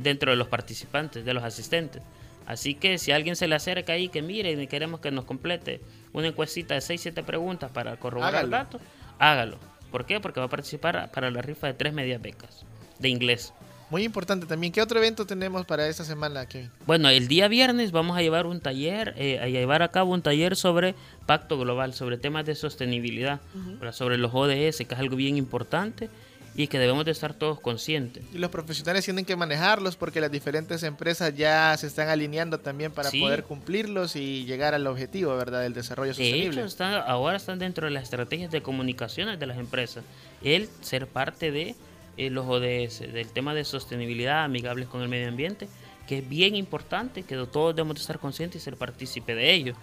dentro 0.00 0.30
de 0.30 0.36
los 0.36 0.48
participantes, 0.48 1.24
de 1.24 1.34
los 1.34 1.44
asistentes. 1.44 2.02
Así 2.46 2.74
que 2.74 2.96
si 2.96 3.12
alguien 3.12 3.36
se 3.36 3.46
le 3.46 3.54
acerca 3.54 3.92
ahí 3.92 4.08
que 4.08 4.22
mire 4.22 4.52
y 4.52 4.66
queremos 4.66 5.00
que 5.00 5.10
nos 5.10 5.26
complete 5.26 5.82
una 6.14 6.28
encuestita 6.28 6.74
de 6.74 6.80
6-7 6.80 7.22
preguntas 7.22 7.70
para 7.70 7.96
corroborar 7.98 8.36
Hágalo. 8.36 8.48
datos, 8.48 8.80
hágalo. 9.18 9.58
¿Por 9.90 10.06
qué? 10.06 10.18
Porque 10.20 10.40
va 10.40 10.46
a 10.46 10.50
participar 10.50 11.10
para 11.12 11.30
la 11.30 11.42
rifa 11.42 11.66
de 11.66 11.74
tres 11.74 11.92
medias 11.92 12.22
becas 12.22 12.64
de 12.98 13.08
inglés. 13.10 13.52
Muy 13.90 14.04
importante 14.04 14.44
también. 14.46 14.72
¿Qué 14.72 14.82
otro 14.82 14.98
evento 14.98 15.24
tenemos 15.26 15.64
para 15.64 15.88
esta 15.88 16.04
semana, 16.04 16.46
Kevin? 16.46 16.70
Bueno, 16.86 17.08
el 17.08 17.26
día 17.26 17.48
viernes 17.48 17.90
vamos 17.90 18.16
a 18.18 18.20
llevar 18.22 18.46
un 18.46 18.60
taller, 18.60 19.14
eh, 19.16 19.38
a 19.40 19.46
llevar 19.48 19.82
a 19.82 19.88
cabo 19.88 20.12
un 20.12 20.20
taller 20.22 20.56
sobre 20.56 20.94
pacto 21.26 21.58
global, 21.58 21.94
sobre 21.94 22.18
temas 22.18 22.44
de 22.44 22.54
sostenibilidad, 22.54 23.40
¿verdad? 23.78 23.92
sobre 23.94 24.18
los 24.18 24.32
ODS, 24.34 24.84
que 24.86 24.94
es 24.94 25.00
algo 25.00 25.16
bien 25.16 25.36
importante 25.38 26.10
y 26.54 26.66
que 26.66 26.78
debemos 26.78 27.04
de 27.04 27.12
estar 27.12 27.34
todos 27.34 27.60
conscientes. 27.60 28.24
Y 28.34 28.38
los 28.38 28.50
profesionales 28.50 29.04
tienen 29.04 29.24
que 29.24 29.36
manejarlos 29.36 29.96
porque 29.96 30.20
las 30.20 30.30
diferentes 30.32 30.82
empresas 30.82 31.34
ya 31.34 31.74
se 31.78 31.86
están 31.86 32.08
alineando 32.08 32.58
también 32.58 32.90
para 32.92 33.10
Sí. 33.10 33.20
poder 33.20 33.44
cumplirlos 33.44 34.16
y 34.16 34.44
llegar 34.44 34.74
al 34.74 34.86
objetivo, 34.86 35.36
¿verdad? 35.36 35.62
Del 35.62 35.72
desarrollo 35.72 36.08
De 36.10 36.14
sostenible. 36.16 36.48
hecho, 36.60 36.64
está- 36.66 37.00
ahora 37.02 37.36
están 37.36 37.58
dentro 37.58 37.86
de 37.86 37.92
las 37.92 38.02
estrategias 38.02 38.50
de 38.50 38.60
comunicaciones 38.60 39.38
de 39.38 39.46
las 39.46 39.56
empresas. 39.56 40.04
El 40.42 40.68
ser 40.80 41.06
parte 41.06 41.52
de 41.52 41.74
eh, 42.18 42.30
los 42.30 42.46
ODS, 42.46 43.12
del 43.12 43.28
tema 43.28 43.54
de 43.54 43.64
sostenibilidad, 43.64 44.44
amigables 44.44 44.88
con 44.88 45.02
el 45.02 45.08
medio 45.08 45.28
ambiente, 45.28 45.68
que 46.08 46.18
es 46.18 46.28
bien 46.28 46.56
importante, 46.56 47.22
que 47.22 47.36
todos 47.46 47.76
debemos 47.76 47.94
de 47.94 48.00
estar 48.00 48.18
conscientes 48.18 48.60
y 48.60 48.64
ser 48.64 48.76
partícipe 48.76 49.34
de 49.34 49.52
ello. 49.52 49.74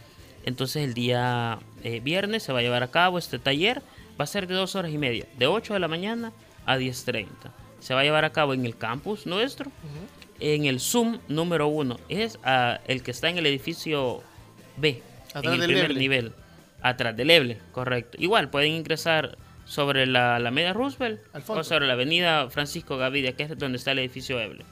Entonces 0.44 0.84
el 0.84 0.94
día 0.94 1.60
eh, 1.84 2.02
viernes 2.02 2.44
se 2.44 2.52
va 2.52 2.60
a 2.60 2.62
llevar 2.62 2.84
a 2.84 2.92
cabo 2.92 3.18
este 3.18 3.40
taller, 3.40 3.82
va 4.20 4.26
a 4.26 4.28
ser 4.28 4.48
de 4.48 4.54
dos 4.54 4.76
horas 4.76 4.92
y 4.92 4.98
media, 4.98 5.26
de 5.38 5.48
8 5.48 5.74
de 5.74 5.80
la 5.80 5.88
mañana 5.88 6.34
a 6.66 6.78
10.30. 6.78 7.28
Se 7.80 7.94
va 7.94 8.02
a 8.02 8.04
llevar 8.04 8.26
a 8.26 8.32
cabo 8.32 8.54
en 8.54 8.66
el 8.66 8.78
campus 8.78 9.26
nuestro, 9.26 9.72
en 10.40 10.66
el 10.66 10.80
Zoom 10.80 11.20
número 11.28 11.68
uno. 11.68 12.00
Es 12.10 12.38
ah, 12.44 12.80
el 12.88 13.02
que 13.02 13.12
está 13.12 13.30
en 13.30 13.38
el 13.38 13.46
edificio 13.46 14.22
B, 14.78 15.02
Atrás 15.34 15.56
en 15.56 15.62
el 15.62 15.68
primer 15.68 15.96
nivel. 15.96 16.34
Atrás 16.82 17.16
del 17.16 17.30
Eble, 17.32 17.60
correcto. 17.72 18.18
Igual 18.20 18.50
pueden 18.50 18.74
ingresar 18.74 19.38
sobre 19.66 20.06
la 20.06 20.38
Alameda 20.38 20.74
Roosevelt 20.74 21.20
o 21.48 21.64
sobre 21.64 21.88
la 21.88 21.94
avenida 21.94 22.50
Francisco 22.50 22.98
Gavidia, 22.98 23.34
que 23.34 23.44
es 23.44 23.58
donde 23.58 23.78
está 23.78 23.92
el 23.92 24.00
edificio 24.00 24.40
Eble. 24.40 24.64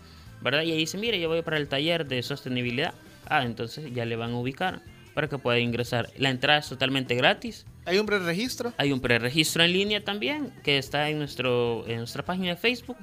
¿Verdad? 0.42 0.64
Y 0.64 0.72
ahí 0.72 0.78
dice, 0.78 0.98
mire, 0.98 1.20
yo 1.20 1.30
voy 1.30 1.42
para 1.42 1.58
el 1.58 1.68
taller 1.68 2.06
de 2.06 2.22
sostenibilidad. 2.22 2.94
Ah, 3.28 3.44
entonces 3.44 3.94
ya 3.94 4.06
le 4.06 4.16
van 4.16 4.32
a 4.32 4.38
ubicar 4.38 4.82
para 5.14 5.28
que 5.30 5.38
pueda 5.38 5.60
ingresar. 5.60 6.10
La 6.18 6.30
entrada 6.30 6.60
es 6.60 6.70
totalmente 6.70 7.16
gratis. 7.16 7.66
Hay 7.86 7.98
un 7.98 8.06
preregistro. 8.06 8.74
Hay 8.78 8.92
un 8.92 9.00
preregistro 9.00 9.64
en 9.64 9.74
línea 9.74 10.04
también 10.04 10.54
que 10.64 10.78
está 10.78 11.10
en, 11.10 11.18
nuestro, 11.18 11.86
en 11.88 11.98
nuestra 11.98 12.24
página 12.24 12.50
de 12.50 12.56
Facebook. 12.58 12.98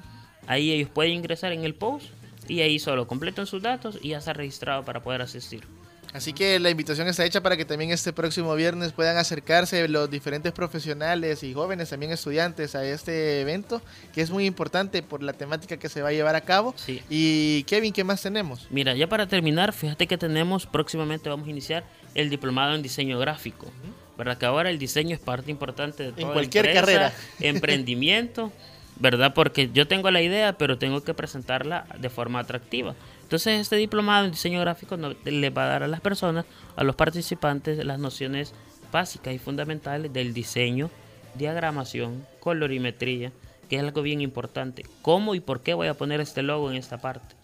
Ahí 0.47 0.73
ellos 0.73 0.91
pueden 0.91 1.13
ingresar 1.13 1.53
en 1.53 1.65
el 1.65 1.75
post 1.75 2.09
y 2.49 2.61
ahí 2.61 2.79
solo 2.79 3.07
completan 3.07 3.47
sus 3.47 3.63
datos 3.63 3.99
y 4.03 4.09
ya 4.09 4.19
está 4.19 4.33
registrado 4.33 4.85
para 4.85 5.03
poder 5.03 5.23
asistir. 5.23 5.63
Así 6.13 6.33
que 6.33 6.59
la 6.59 6.71
invitación 6.71 7.07
está 7.07 7.25
hecha 7.25 7.41
para 7.41 7.57
que 7.57 7.65
también 7.65 7.91
este 7.91 8.13
próximo 8.13 8.55
viernes 8.55 8.93
puedan 8.93 9.17
acercarse 9.17 9.87
los 9.89 10.11
diferentes 10.11 10.53
profesionales 10.53 11.43
y 11.43 11.55
jóvenes, 11.55 11.91
también 11.91 12.11
estudiantes, 12.11 12.75
a 12.75 12.85
este 12.85 13.41
evento, 13.41 13.81
que 14.13 14.21
es 14.21 14.31
muy 14.31 14.47
importante 14.47 15.03
por 15.03 15.23
la 15.23 15.33
temática 15.33 15.77
que 15.77 15.89
se 15.89 16.03
va 16.03 16.09
a 16.09 16.13
llevar 16.13 16.35
a 16.35 16.41
cabo. 16.41 16.75
Sí. 16.77 17.03
Y 17.09 17.63
Kevin, 17.65 17.93
¿qué 17.93 18.03
más 18.03 18.23
tenemos? 18.23 18.67
Mira, 18.71 18.95
ya 18.95 19.09
para 19.09 19.29
terminar, 19.29 19.73
fíjate 19.73 20.07
que 20.07 20.19
tenemos 20.19 20.67
próximamente 20.67 21.29
vamos 21.29 21.47
a 21.47 21.51
iniciar 21.51 21.85
el 22.15 22.29
diplomado 22.29 22.75
en 22.75 22.83
diseño 22.83 23.19
gráfico. 23.19 23.71
¿Verdad? 24.19 24.37
Que 24.37 24.45
ahora 24.45 24.69
el 24.69 24.79
diseño 24.79 25.15
es 25.15 25.21
parte 25.21 25.51
importante 25.51 26.03
de 26.03 26.13
toda 26.13 26.35
cualquier 26.35 26.67
empresa, 26.67 26.87
carrera. 26.87 27.13
emprendimiento, 27.41 28.53
¿verdad? 28.97 29.33
Porque 29.33 29.71
yo 29.73 29.89
tengo 29.89 30.11
la 30.11 30.21
idea, 30.21 30.59
pero 30.59 30.77
tengo 30.77 31.03
que 31.03 31.15
presentarla 31.15 31.87
de 31.99 32.11
forma 32.11 32.39
atractiva. 32.39 32.95
Entonces, 33.31 33.61
este 33.61 33.77
diplomado 33.77 34.25
en 34.25 34.33
diseño 34.33 34.59
gráfico 34.59 34.97
no- 34.97 35.15
le 35.25 35.51
va 35.51 35.63
a 35.67 35.69
dar 35.69 35.83
a 35.85 35.87
las 35.87 36.01
personas, 36.01 36.47
a 36.75 36.83
los 36.83 36.97
participantes, 36.97 37.79
las 37.85 38.01
nociones 38.01 38.53
básicas 38.91 39.33
y 39.33 39.39
fundamentales 39.39 40.13
del 40.13 40.35
diseño, 40.35 40.91
diagramación, 41.37 42.27
colorimetría, 42.41 43.31
que 43.69 43.77
es 43.77 43.83
algo 43.83 44.03
bien 44.03 44.21
importante. 44.21 44.85
¿Cómo 45.03 45.37
y 45.37 45.41
por 45.41 45.61
qué 45.63 45.75
voy 45.75 45.87
a 45.87 45.95
poner 45.95 46.21
este 46.21 46.43
logo 46.43 46.73
en 46.73 46.77
esta 46.77 46.99
parte? 46.99 47.37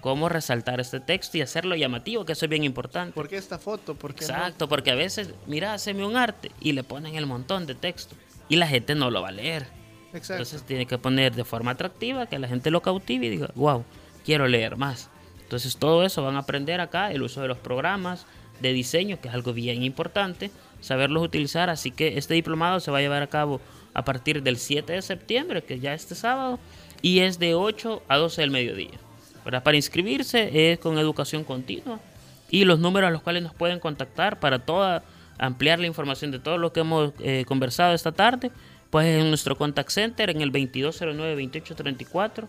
¿Cómo 0.00 0.28
resaltar 0.28 0.78
este 0.78 1.00
texto 1.00 1.36
y 1.38 1.40
hacerlo 1.42 1.74
llamativo? 1.74 2.24
Que 2.24 2.34
eso 2.34 2.46
es 2.46 2.48
bien 2.48 2.62
importante. 2.62 3.12
¿Por 3.12 3.28
qué 3.28 3.36
esta 3.36 3.58
foto? 3.58 3.96
¿Por 3.96 4.14
qué 4.14 4.24
no? 4.26 4.32
Exacto, 4.34 4.68
porque 4.68 4.92
a 4.92 4.94
veces, 4.94 5.30
mira, 5.48 5.74
haceme 5.74 6.06
un 6.06 6.16
arte 6.16 6.52
y 6.60 6.70
le 6.70 6.84
ponen 6.84 7.16
el 7.16 7.26
montón 7.26 7.66
de 7.66 7.74
texto 7.74 8.14
y 8.48 8.54
la 8.54 8.68
gente 8.68 8.94
no 8.94 9.10
lo 9.10 9.22
va 9.22 9.30
a 9.30 9.32
leer. 9.32 9.66
Exacto. 10.12 10.34
Entonces 10.34 10.62
tiene 10.62 10.86
que 10.86 10.98
poner 10.98 11.34
de 11.34 11.44
forma 11.44 11.72
atractiva 11.72 12.26
que 12.26 12.38
la 12.38 12.46
gente 12.46 12.70
lo 12.70 12.80
cautive 12.80 13.26
y 13.26 13.30
diga, 13.30 13.50
wow, 13.56 13.84
quiero 14.24 14.46
leer 14.46 14.76
más. 14.76 15.10
Entonces 15.52 15.76
todo 15.76 16.02
eso 16.02 16.22
van 16.22 16.36
a 16.36 16.38
aprender 16.38 16.80
acá, 16.80 17.12
el 17.12 17.20
uso 17.20 17.42
de 17.42 17.48
los 17.48 17.58
programas 17.58 18.24
de 18.62 18.72
diseño, 18.72 19.20
que 19.20 19.28
es 19.28 19.34
algo 19.34 19.52
bien 19.52 19.82
importante, 19.82 20.50
saberlos 20.80 21.22
utilizar. 21.22 21.68
Así 21.68 21.90
que 21.90 22.16
este 22.16 22.32
diplomado 22.32 22.80
se 22.80 22.90
va 22.90 22.96
a 22.96 23.00
llevar 23.02 23.22
a 23.22 23.26
cabo 23.26 23.60
a 23.92 24.02
partir 24.02 24.42
del 24.42 24.56
7 24.56 24.94
de 24.94 25.02
septiembre, 25.02 25.62
que 25.62 25.78
ya 25.78 25.92
este 25.92 26.14
sábado, 26.14 26.58
y 27.02 27.18
es 27.18 27.38
de 27.38 27.54
8 27.54 28.02
a 28.08 28.16
12 28.16 28.40
del 28.40 28.50
mediodía. 28.50 28.98
¿verdad? 29.44 29.62
Para 29.62 29.76
inscribirse 29.76 30.72
es 30.72 30.78
con 30.78 30.96
educación 30.96 31.44
continua 31.44 32.00
y 32.48 32.64
los 32.64 32.78
números 32.78 33.08
a 33.08 33.10
los 33.10 33.20
cuales 33.20 33.42
nos 33.42 33.52
pueden 33.52 33.78
contactar 33.78 34.40
para 34.40 34.60
toda 34.60 35.04
ampliar 35.36 35.80
la 35.80 35.86
información 35.86 36.30
de 36.30 36.38
todo 36.38 36.56
lo 36.56 36.72
que 36.72 36.80
hemos 36.80 37.12
eh, 37.18 37.44
conversado 37.46 37.92
esta 37.92 38.12
tarde, 38.12 38.52
pues 38.88 39.06
en 39.06 39.28
nuestro 39.28 39.58
contact 39.58 39.90
center 39.90 40.30
en 40.30 40.40
el 40.40 40.50
2209-2834. 40.50 42.46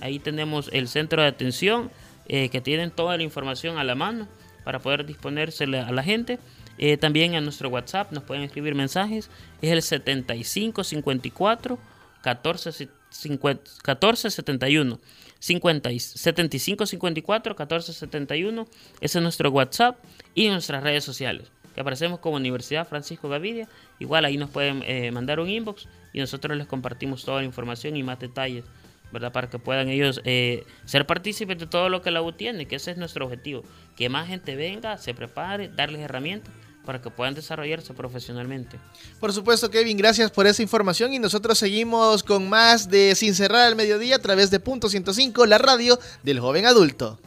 Ahí 0.00 0.20
tenemos 0.20 0.70
el 0.72 0.88
centro 0.88 1.20
de 1.20 1.28
atención 1.28 1.90
eh, 2.28 2.48
que 2.48 2.60
tienen 2.60 2.90
toda 2.90 3.16
la 3.16 3.22
información 3.22 3.78
a 3.78 3.84
la 3.84 3.94
mano 3.94 4.28
para 4.64 4.80
poder 4.80 5.06
disponérsela 5.06 5.86
a 5.86 5.92
la 5.92 6.02
gente. 6.02 6.38
Eh, 6.78 6.96
también 6.96 7.34
a 7.34 7.40
nuestro 7.40 7.68
WhatsApp 7.68 8.12
nos 8.12 8.24
pueden 8.24 8.42
escribir 8.42 8.74
mensajes. 8.74 9.30
Es 9.62 9.70
el 9.70 9.80
7554 9.82 11.78
14 12.22 12.88
1471 13.28 15.00
50 15.38 15.92
y 15.92 16.00
75 16.00 16.86
54 16.86 17.56
14 17.56 17.92
71 17.92 18.66
ese 19.00 19.18
es 19.18 19.22
nuestro 19.22 19.50
WhatsApp 19.50 19.98
y 20.34 20.48
nuestras 20.48 20.82
redes 20.82 21.04
sociales 21.04 21.52
que 21.74 21.80
aparecemos 21.80 22.18
como 22.18 22.36
Universidad 22.36 22.88
Francisco 22.88 23.28
Gavidia 23.28 23.68
igual 24.00 24.24
ahí 24.24 24.36
nos 24.38 24.50
pueden 24.50 24.82
eh, 24.86 25.12
mandar 25.12 25.38
un 25.38 25.48
inbox 25.48 25.86
y 26.12 26.18
nosotros 26.18 26.56
les 26.56 26.66
compartimos 26.66 27.24
toda 27.24 27.40
la 27.40 27.46
información 27.46 27.96
y 27.96 28.02
más 28.02 28.18
detalles 28.18 28.64
verdad 29.12 29.32
para 29.32 29.48
que 29.48 29.58
puedan 29.58 29.88
ellos 29.88 30.20
eh, 30.24 30.64
ser 30.84 31.06
partícipes 31.06 31.58
de 31.58 31.66
todo 31.66 31.88
lo 31.88 32.02
que 32.02 32.10
la 32.10 32.22
U 32.22 32.32
tiene 32.32 32.66
que 32.66 32.76
ese 32.76 32.90
es 32.90 32.96
nuestro 32.96 33.24
objetivo. 33.26 33.62
Que 33.96 34.08
más 34.08 34.28
gente 34.28 34.56
venga 34.56 34.98
se 34.98 35.14
prepare 35.14 35.68
darles 35.68 36.02
herramientas 36.02 36.52
para 36.84 37.02
que 37.02 37.10
puedan 37.10 37.34
desarrollarse 37.34 37.92
profesionalmente. 37.92 38.78
Por 39.20 39.32
supuesto, 39.32 39.70
Kevin, 39.70 39.98
gracias 39.98 40.30
por 40.30 40.46
esa 40.46 40.62
información 40.62 41.12
y 41.12 41.18
nosotros 41.18 41.58
seguimos 41.58 42.22
con 42.22 42.48
más 42.48 42.88
de 42.88 43.14
Sin 43.14 43.34
Cerrar 43.34 43.66
al 43.66 43.76
Mediodía 43.76 44.16
a 44.16 44.20
través 44.20 44.50
de 44.50 44.60
Punto 44.60 44.88
105, 44.88 45.44
la 45.46 45.58
radio 45.58 45.98
del 46.22 46.40
joven 46.40 46.64
adulto. 46.64 47.18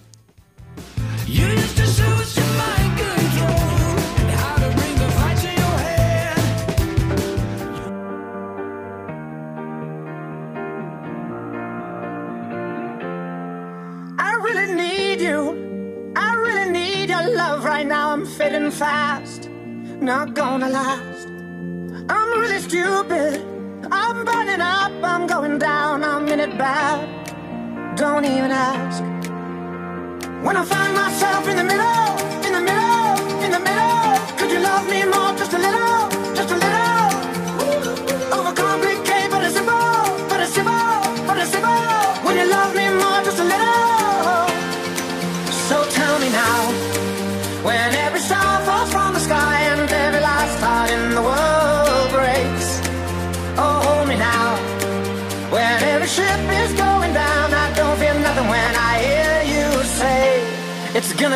Need 15.20 15.26
you. 15.26 16.14
I 16.16 16.34
really 16.36 16.72
need 16.72 17.10
your 17.10 17.28
love 17.36 17.64
right 17.64 17.86
now. 17.86 18.12
I'm 18.12 18.26
fading 18.26 18.72
fast, 18.72 19.50
not 20.02 20.34
gonna 20.34 20.70
last. 20.70 21.28
I'm 22.10 22.30
really 22.40 22.60
stupid. 22.60 23.46
I'm 23.92 24.26
burning 24.26 24.62
up, 24.62 24.92
I'm 25.04 25.28
going 25.28 25.60
down, 25.60 26.04
I'm 26.04 26.28
in 26.28 26.40
it 26.40 26.58
bad. 26.58 27.08
Don't 27.96 28.26
even 28.26 28.52
ask. 28.52 29.04
When 30.46 30.56
I 30.56 30.64
find 30.66 30.94
myself 30.94 31.48
in 31.48 31.58
the 31.58 31.64
middle, 31.64 32.12
in 32.46 32.54
the 32.58 32.64
middle, 32.70 33.44
in 33.44 33.52
the 33.52 33.60
middle, 33.60 34.38
could 34.38 34.52
you 34.52 34.60
love 34.60 34.86
me 34.90 35.04
more, 35.04 35.32
just 35.38 35.54
a 35.54 35.58
little, 35.58 35.70
just 35.70 35.84
a 35.84 35.88
little? 35.88 36.09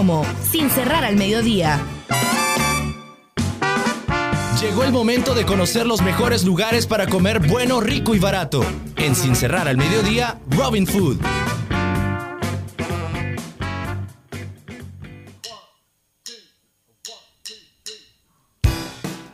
Como 0.00 0.24
Sin 0.50 0.70
cerrar 0.70 1.04
al 1.04 1.16
mediodía. 1.16 1.78
Llegó 4.58 4.82
el 4.84 4.92
momento 4.92 5.34
de 5.34 5.44
conocer 5.44 5.86
los 5.86 6.00
mejores 6.00 6.42
lugares 6.42 6.86
para 6.86 7.06
comer 7.06 7.46
bueno, 7.46 7.82
rico 7.82 8.14
y 8.14 8.18
barato. 8.18 8.64
En 8.96 9.14
Sin 9.14 9.36
Cerrar 9.36 9.68
al 9.68 9.76
Mediodía, 9.76 10.40
Robin 10.48 10.86
Food. 10.86 11.18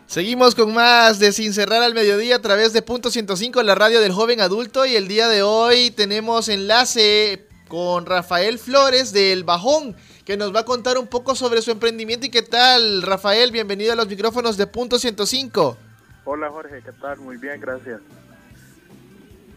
Seguimos 0.09 0.57
con 0.57 0.74
más 0.74 1.20
de 1.20 1.31
Sin 1.31 1.55
Cerrar 1.55 1.85
al 1.85 1.94
Mediodía 1.94 2.35
a 2.35 2.42
través 2.42 2.72
de 2.72 2.83
Punto 2.83 3.12
105, 3.12 3.62
la 3.62 3.76
radio 3.76 4.00
del 4.00 4.11
joven 4.11 4.40
adulto. 4.40 4.85
Y 4.85 4.96
el 4.96 5.07
día 5.07 5.29
de 5.29 5.44
hoy 5.44 5.92
tenemos 5.92 6.48
enlace 6.48 7.46
con 7.68 8.05
Rafael 8.07 8.59
Flores 8.59 9.12
del 9.12 9.44
Bajón, 9.44 9.96
que 10.26 10.36
nos 10.36 10.54
va 10.54 10.60
a 10.60 10.64
contar 10.64 10.98
un 10.98 11.06
poco 11.06 11.34
sobre 11.34 11.62
su 11.62 11.70
emprendimiento. 11.70 12.26
¿Y 12.26 12.30
qué 12.30 12.42
tal, 12.42 13.02
Rafael? 13.02 13.52
Bienvenido 13.52 13.92
a 13.92 13.96
los 13.96 14.08
micrófonos 14.08 14.56
de 14.56 14.66
Punto 14.66 14.98
105. 14.98 15.78
Hola 16.24 16.50
Jorge, 16.50 16.82
¿qué 16.84 16.92
tal? 17.00 17.18
Muy 17.20 17.36
bien, 17.36 17.60
gracias. 17.60 18.00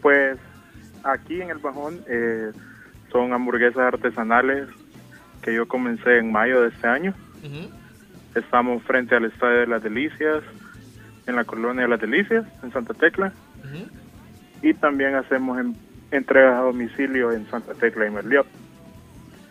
Pues 0.00 0.38
aquí 1.02 1.42
en 1.42 1.50
el 1.50 1.58
Bajón 1.58 2.00
eh, 2.08 2.52
son 3.10 3.32
hamburguesas 3.32 3.78
artesanales 3.82 4.68
que 5.42 5.52
yo 5.52 5.66
comencé 5.66 6.18
en 6.18 6.30
mayo 6.30 6.62
de 6.62 6.68
este 6.68 6.86
año. 6.86 7.14
Estamos 8.36 8.82
frente 8.84 9.16
al 9.16 9.24
Estadio 9.24 9.58
de 9.60 9.66
las 9.66 9.82
Delicias, 9.82 10.44
en 11.26 11.34
la 11.34 11.44
colonia 11.44 11.82
de 11.82 11.88
las 11.88 12.00
Delicias, 12.00 12.46
en 12.62 12.72
Santa 12.72 12.94
Tecla. 12.94 13.32
Y 14.62 14.74
también 14.74 15.16
hacemos 15.16 15.58
en- 15.58 15.76
entregas 16.12 16.54
a 16.58 16.60
domicilio 16.62 17.32
en 17.32 17.50
Santa 17.50 17.74
Tecla 17.74 18.06
y 18.06 18.10
Merliot. 18.10 18.46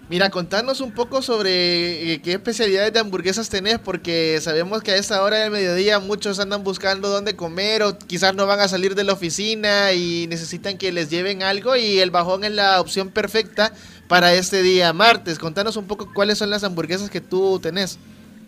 Mira, 0.10 0.32
contanos 0.32 0.82
un 0.82 0.92
poco 0.92 1.22
sobre 1.22 2.14
eh, 2.14 2.22
qué 2.24 2.34
especialidades 2.34 2.92
de 2.92 3.00
hamburguesas 3.00 3.48
tenés, 3.48 3.78
porque 3.78 4.40
sabemos 4.42 4.82
que 4.82 4.90
a 4.90 4.96
esta 4.96 5.22
hora 5.22 5.38
del 5.38 5.52
mediodía 5.52 6.00
muchos 6.00 6.40
andan 6.40 6.64
buscando 6.64 7.10
dónde 7.10 7.36
comer 7.36 7.84
o 7.84 7.96
quizás 7.96 8.34
no 8.34 8.48
van 8.48 8.60
a 8.60 8.68
salir 8.68 8.96
de 8.96 9.04
la 9.04 9.14
oficina 9.14 9.94
y 9.94 10.26
necesitan 10.28 10.80
que 10.80 10.92
les 10.92 11.12
lleven 11.12 11.44
algo 11.44 11.76
y 11.76 12.00
el 12.00 12.10
bajón 12.10 12.44
es 12.44 12.52
la 12.54 12.82
opción 12.82 13.10
perfecta 13.10 13.72
para 14.08 14.34
este 14.34 14.64
día 14.64 14.92
martes. 14.94 15.38
Contanos 15.38 15.78
un 15.78 15.86
poco 15.86 16.12
cuáles 16.12 16.40
son 16.40 16.50
las 16.50 16.64
hamburguesas 16.64 17.12
que 17.12 17.22
tú 17.22 17.60
tenés. 17.60 18.00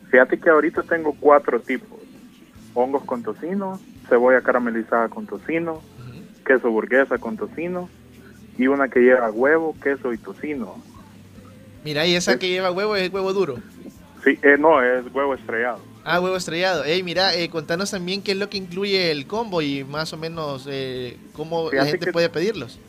Fíjate 0.10 0.40
que 0.40 0.50
ahorita 0.50 0.82
tengo 0.82 1.16
cuatro 1.20 1.60
tipos. 1.60 2.00
Hongos 2.74 3.04
con 3.04 3.22
tocino, 3.22 3.80
cebolla 4.10 4.42
caramelizada 4.42 5.10
con 5.10 5.28
tocino, 5.28 5.84
queso 6.44 6.72
burguesa 6.72 7.20
con 7.20 7.38
tocino 7.38 7.88
y 8.58 8.66
una 8.66 8.88
que 8.88 9.02
lleva 9.02 9.30
huevo, 9.30 9.76
queso 9.80 10.12
y 10.12 10.18
tocino. 10.18 10.91
Mira, 11.84 12.06
y 12.06 12.16
esa 12.16 12.38
que 12.38 12.50
lleva 12.50 12.72
huevo 12.72 12.96
es 12.96 13.12
huevo 13.12 13.34
duro. 13.34 13.58
Sí, 14.24 14.38
eh, 14.44 14.58
no, 14.60 14.82
es 14.82 15.06
huevo 15.14 15.34
estrellado. 15.34 15.80
Ah, 16.04 16.20
huevo 16.20 16.36
estrellado. 16.36 16.84
Ey, 16.84 17.04
mira, 17.04 17.34
eh, 17.36 17.50
contanos 17.50 17.92
también 17.92 18.22
qué 18.22 18.32
es 18.32 18.38
lo 18.38 18.50
que 18.50 18.58
incluye 18.58 19.12
el 19.12 19.28
combo 19.28 19.62
y 19.62 19.84
más 19.84 20.14
o 20.14 20.18
menos 20.18 20.68
eh, 20.70 21.18
cómo 21.34 21.72
la 21.72 21.86
gente 21.86 22.12
puede 22.12 22.30
pedirlos. 22.30 22.80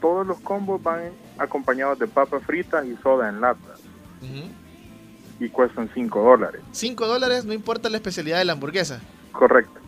Todos 0.00 0.26
los 0.26 0.40
combos 0.40 0.82
van 0.82 1.10
acompañados 1.38 1.98
de 1.98 2.06
papas 2.06 2.42
fritas 2.44 2.84
y 2.86 2.96
soda 3.02 3.28
en 3.28 3.40
lata 3.40 3.74
y 5.40 5.48
cuestan 5.48 5.90
5 5.92 6.22
dólares. 6.22 6.60
5 6.72 7.06
dólares, 7.06 7.44
no 7.44 7.54
importa 7.54 7.88
la 7.88 7.96
especialidad 7.96 8.38
de 8.38 8.44
la 8.44 8.52
hamburguesa. 8.52 9.00
Correcto. 9.32 9.80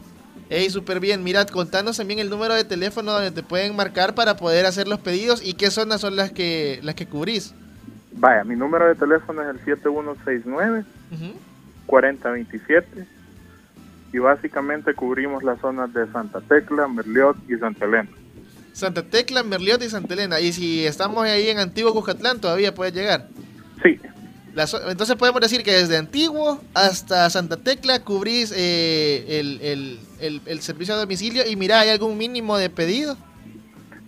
Ey, 0.49 0.71
súper 0.71 0.99
bien. 0.99 1.23
Mirad, 1.23 1.49
contanos 1.49 1.99
también 1.99 2.19
el 2.19 2.31
número 2.31 2.55
de 2.55 2.65
teléfono 2.65 3.13
donde 3.13 3.31
te 3.31 3.43
pueden 3.43 3.77
marcar 3.77 4.15
para 4.15 4.37
poder 4.37 4.67
hacer 4.67 4.89
los 4.89 4.99
pedidos 4.99 5.43
y 5.45 5.55
qué 5.55 5.71
zonas 5.71 6.01
son 6.01 6.17
las 6.17 6.33
que 6.33 6.81
las 6.83 6.95
que 6.95 7.07
cubrís. 7.07 7.55
Vaya, 8.15 8.45
mi 8.45 8.55
número 8.57 8.87
de 8.89 8.95
teléfono 8.95 9.43
es 9.43 9.49
el 9.49 9.65
7169 9.65 10.85
Ujú. 11.13 11.33
4027 11.87 13.07
y 14.13 14.19
básicamente 14.19 14.95
cubrimos 14.95 15.43
las 15.43 15.61
zonas 15.61 15.93
de 15.95 16.07
Santa 16.13 16.41
Tecla, 16.43 16.87
Merliot 16.89 17.37
y 17.49 17.57
Santa 17.57 17.87
Elena. 17.87 18.09
Santa 18.75 19.03
Tecla, 19.03 19.43
Merliot 19.43 19.83
y 19.83 19.89
Santa 19.89 20.15
Elena. 20.15 20.41
Y 20.41 20.53
si 20.53 20.85
estamos 20.87 21.25
ahí 21.25 21.49
en 21.49 21.59
Antiguo 21.59 21.93
Cujatlán, 21.93 22.41
todavía 22.41 22.75
puedes 22.75 22.95
llegar. 22.95 23.29
Sí. 23.83 23.99
La 24.55 24.67
entonces 24.91 25.17
podemos 25.17 25.41
decir 25.41 25.63
que 25.63 25.73
desde 25.73 25.97
Antiguo 25.97 26.61
hasta 26.75 27.29
Santa 27.31 27.57
Tecla 27.57 28.01
cubrís 28.05 28.53
eh, 28.55 29.41
el, 29.41 29.61
el- 29.63 29.99
el- 30.21 30.41
el 30.45 30.61
servicio 30.61 30.93
a 30.95 30.99
domicilio. 30.99 31.43
Y 31.49 31.57
mira, 31.57 31.81
¿hay 31.81 31.89
algún 31.89 32.19
mínimo 32.19 32.59
de 32.59 32.69
pedido? 32.69 33.17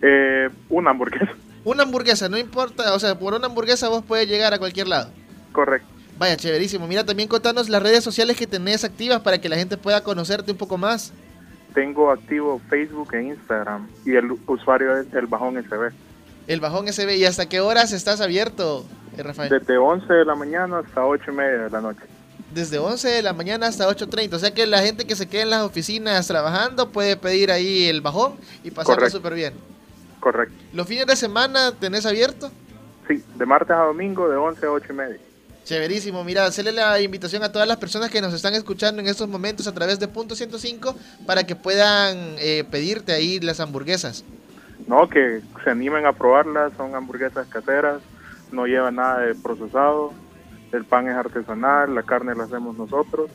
Eh, 0.03 0.49
una 0.69 0.91
hamburguesa. 0.91 1.31
Una 1.65 1.83
hamburguesa, 1.83 2.29
no 2.29 2.37
importa. 2.37 2.93
O 2.93 2.99
sea, 2.99 3.19
por 3.19 3.33
una 3.33 3.47
hamburguesa 3.47 3.89
vos 3.89 4.03
puedes 4.07 4.29
llegar 4.29 4.53
a 4.53 4.59
cualquier 4.59 4.87
lado. 4.87 5.09
Correcto. 5.51 5.87
Vaya, 6.17 6.37
chéverísimo. 6.37 6.87
Mira, 6.87 7.03
también 7.03 7.27
contanos 7.27 7.67
las 7.67 7.83
redes 7.83 8.03
sociales 8.03 8.37
que 8.37 8.47
tenés 8.47 8.85
activas 8.85 9.19
para 9.19 9.41
que 9.41 9.49
la 9.49 9.57
gente 9.57 9.75
pueda 9.75 10.01
conocerte 10.01 10.51
un 10.51 10.57
poco 10.57 10.77
más. 10.77 11.11
Tengo 11.73 12.09
activo 12.11 12.61
Facebook 12.69 13.13
e 13.15 13.23
Instagram 13.23 13.89
y 14.05 14.15
el 14.15 14.31
usuario 14.47 14.97
es 14.97 15.13
el 15.13 15.25
bajón 15.25 15.61
SB. 15.61 15.91
El 16.47 16.59
Bajón 16.59 16.87
SB. 16.87 17.17
¿Y 17.17 17.25
hasta 17.25 17.49
qué 17.49 17.59
horas 17.59 17.91
estás 17.91 18.21
abierto, 18.21 18.85
eh, 19.17 19.23
Rafael? 19.23 19.49
Desde 19.49 19.77
11 19.77 20.13
de 20.13 20.25
la 20.25 20.35
mañana 20.35 20.79
hasta 20.79 21.05
8 21.05 21.31
y 21.31 21.33
media 21.33 21.57
de 21.63 21.69
la 21.71 21.81
noche. 21.81 22.01
Desde 22.53 22.77
11 22.77 23.09
de 23.09 23.21
la 23.23 23.33
mañana 23.33 23.67
hasta 23.67 23.89
8.30. 23.89 24.33
O 24.33 24.39
sea 24.39 24.53
que 24.53 24.67
la 24.67 24.81
gente 24.81 25.05
que 25.05 25.15
se 25.15 25.27
quede 25.27 25.41
en 25.41 25.49
las 25.49 25.63
oficinas 25.63 26.27
trabajando 26.27 26.91
puede 26.91 27.17
pedir 27.17 27.51
ahí 27.51 27.87
el 27.87 28.01
Bajón 28.01 28.35
y 28.63 28.71
pasarlo 28.71 29.09
súper 29.09 29.33
bien. 29.33 29.53
Correcto. 30.25 30.55
¿Los 30.73 30.87
fines 30.87 31.05
de 31.05 31.15
semana 31.15 31.71
tenés 31.79 32.03
abierto? 32.07 32.49
Sí, 33.07 33.23
de 33.35 33.45
martes 33.45 33.75
a 33.77 33.81
domingo 33.81 34.27
de 34.27 34.35
11 34.35 34.65
a 34.65 34.71
8 34.71 34.87
y 34.89 34.93
media. 34.93 35.17
Chéverísimo. 35.65 36.23
Mira, 36.23 36.47
hacerle 36.47 36.71
la 36.71 36.99
invitación 36.99 37.43
a 37.43 37.51
todas 37.51 37.67
las 37.67 37.77
personas 37.77 38.09
que 38.09 38.21
nos 38.21 38.33
están 38.33 38.55
escuchando 38.55 39.03
en 39.03 39.07
estos 39.07 39.29
momentos 39.29 39.67
a 39.67 39.73
través 39.75 39.99
de 39.99 40.07
Punto 40.07 40.33
105 40.35 40.95
para 41.27 41.43
que 41.43 41.55
puedan 41.55 42.17
eh, 42.39 42.63
pedirte 42.71 43.13
ahí 43.13 43.39
las 43.39 43.59
hamburguesas. 43.59 44.25
No, 44.87 45.07
que 45.07 45.43
se 45.63 45.69
animen 45.69 46.07
a 46.07 46.13
probarlas, 46.13 46.73
son 46.75 46.95
hamburguesas 46.95 47.45
caseras, 47.45 48.01
no 48.51 48.65
llevan 48.65 48.95
nada 48.95 49.19
de 49.19 49.35
procesado, 49.35 50.11
el 50.71 50.85
pan 50.85 51.07
es 51.07 51.13
artesanal, 51.13 51.93
la 51.93 52.01
carne 52.01 52.33
la 52.33 52.45
hacemos 52.45 52.75
nosotros 52.75 53.29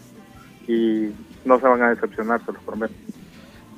y 0.67 1.13
no 1.45 1.61
se 1.61 1.69
van 1.69 1.83
a 1.85 1.91
decepcionar, 1.91 2.45
se 2.45 2.51
los 2.51 2.63
prometo. 2.65 2.95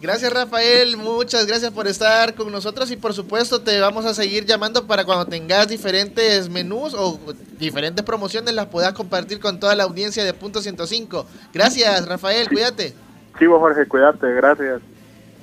Gracias 0.03 0.33
Rafael, 0.33 0.97
muchas 0.97 1.47
gracias 1.47 1.71
por 1.71 1.87
estar 1.87 2.35
con 2.35 2.51
nosotros 2.51 2.91
y 2.91 2.97
por 2.97 3.15
supuesto 3.15 3.61
te 3.61 3.79
vamos 3.79 4.05
a 4.05 4.13
seguir 4.15 4.45
llamando 4.45 4.85
para 4.85 5.05
cuando 5.05 5.27
tengas 5.27 5.69
diferentes 5.69 6.49
menús 6.49 6.93
o 6.93 7.21
diferentes 7.57 8.05
promociones 8.05 8.53
las 8.53 8.67
puedas 8.67 8.95
compartir 8.95 9.39
con 9.39 9.61
toda 9.61 9.77
la 9.77 9.85
audiencia 9.85 10.25
de 10.25 10.35
Punto 10.35 10.61
105. 10.61 11.25
Gracias 11.55 12.09
Rafael, 12.09 12.49
cuídate. 12.49 12.97
Chivo 13.39 13.61
Jorge, 13.61 13.87
cuídate, 13.87 14.27
gracias. 14.35 14.83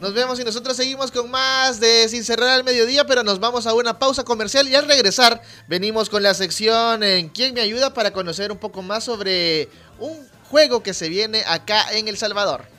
Nos 0.02 0.14
vemos 0.14 0.38
y 0.42 0.44
nosotros 0.44 0.76
seguimos 0.76 1.10
con 1.10 1.32
más 1.32 1.80
de 1.80 2.10
Sin 2.10 2.26
Cerrar 2.26 2.50
al 2.50 2.66
Mediodía, 2.66 3.06
pero 3.06 3.24
nos 3.24 3.40
vamos 3.40 3.66
a 3.66 3.74
una 3.74 3.98
pausa 3.98 4.26
comercial 4.26 4.68
y 4.68 4.76
al 4.76 4.90
regresar 4.90 5.42
venimos 5.70 6.10
con 6.10 6.22
la 6.22 6.34
sección 6.34 7.02
en 7.04 7.30
¿Quién 7.30 7.54
me 7.54 7.62
ayuda? 7.62 7.94
para 7.94 8.12
conocer 8.12 8.52
un 8.52 8.58
poco 8.58 8.82
más 8.82 9.06
sobre 9.06 9.70
un 10.00 10.18
juego 10.50 10.84
que 10.84 10.94
se 10.94 11.08
viene 11.08 11.44
acá 11.48 11.94
en 11.94 12.10
El 12.10 12.18
Salvador. 12.18 12.79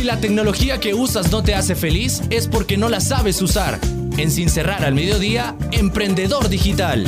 Si 0.00 0.06
la 0.06 0.18
tecnología 0.18 0.80
que 0.80 0.94
usas 0.94 1.30
no 1.30 1.42
te 1.42 1.54
hace 1.54 1.74
feliz, 1.74 2.22
es 2.30 2.48
porque 2.48 2.78
no 2.78 2.88
la 2.88 3.02
sabes 3.02 3.42
usar. 3.42 3.78
En 4.16 4.30
Sin 4.30 4.48
cerrar 4.48 4.82
al 4.82 4.94
mediodía, 4.94 5.54
Emprendedor 5.72 6.48
Digital. 6.48 7.04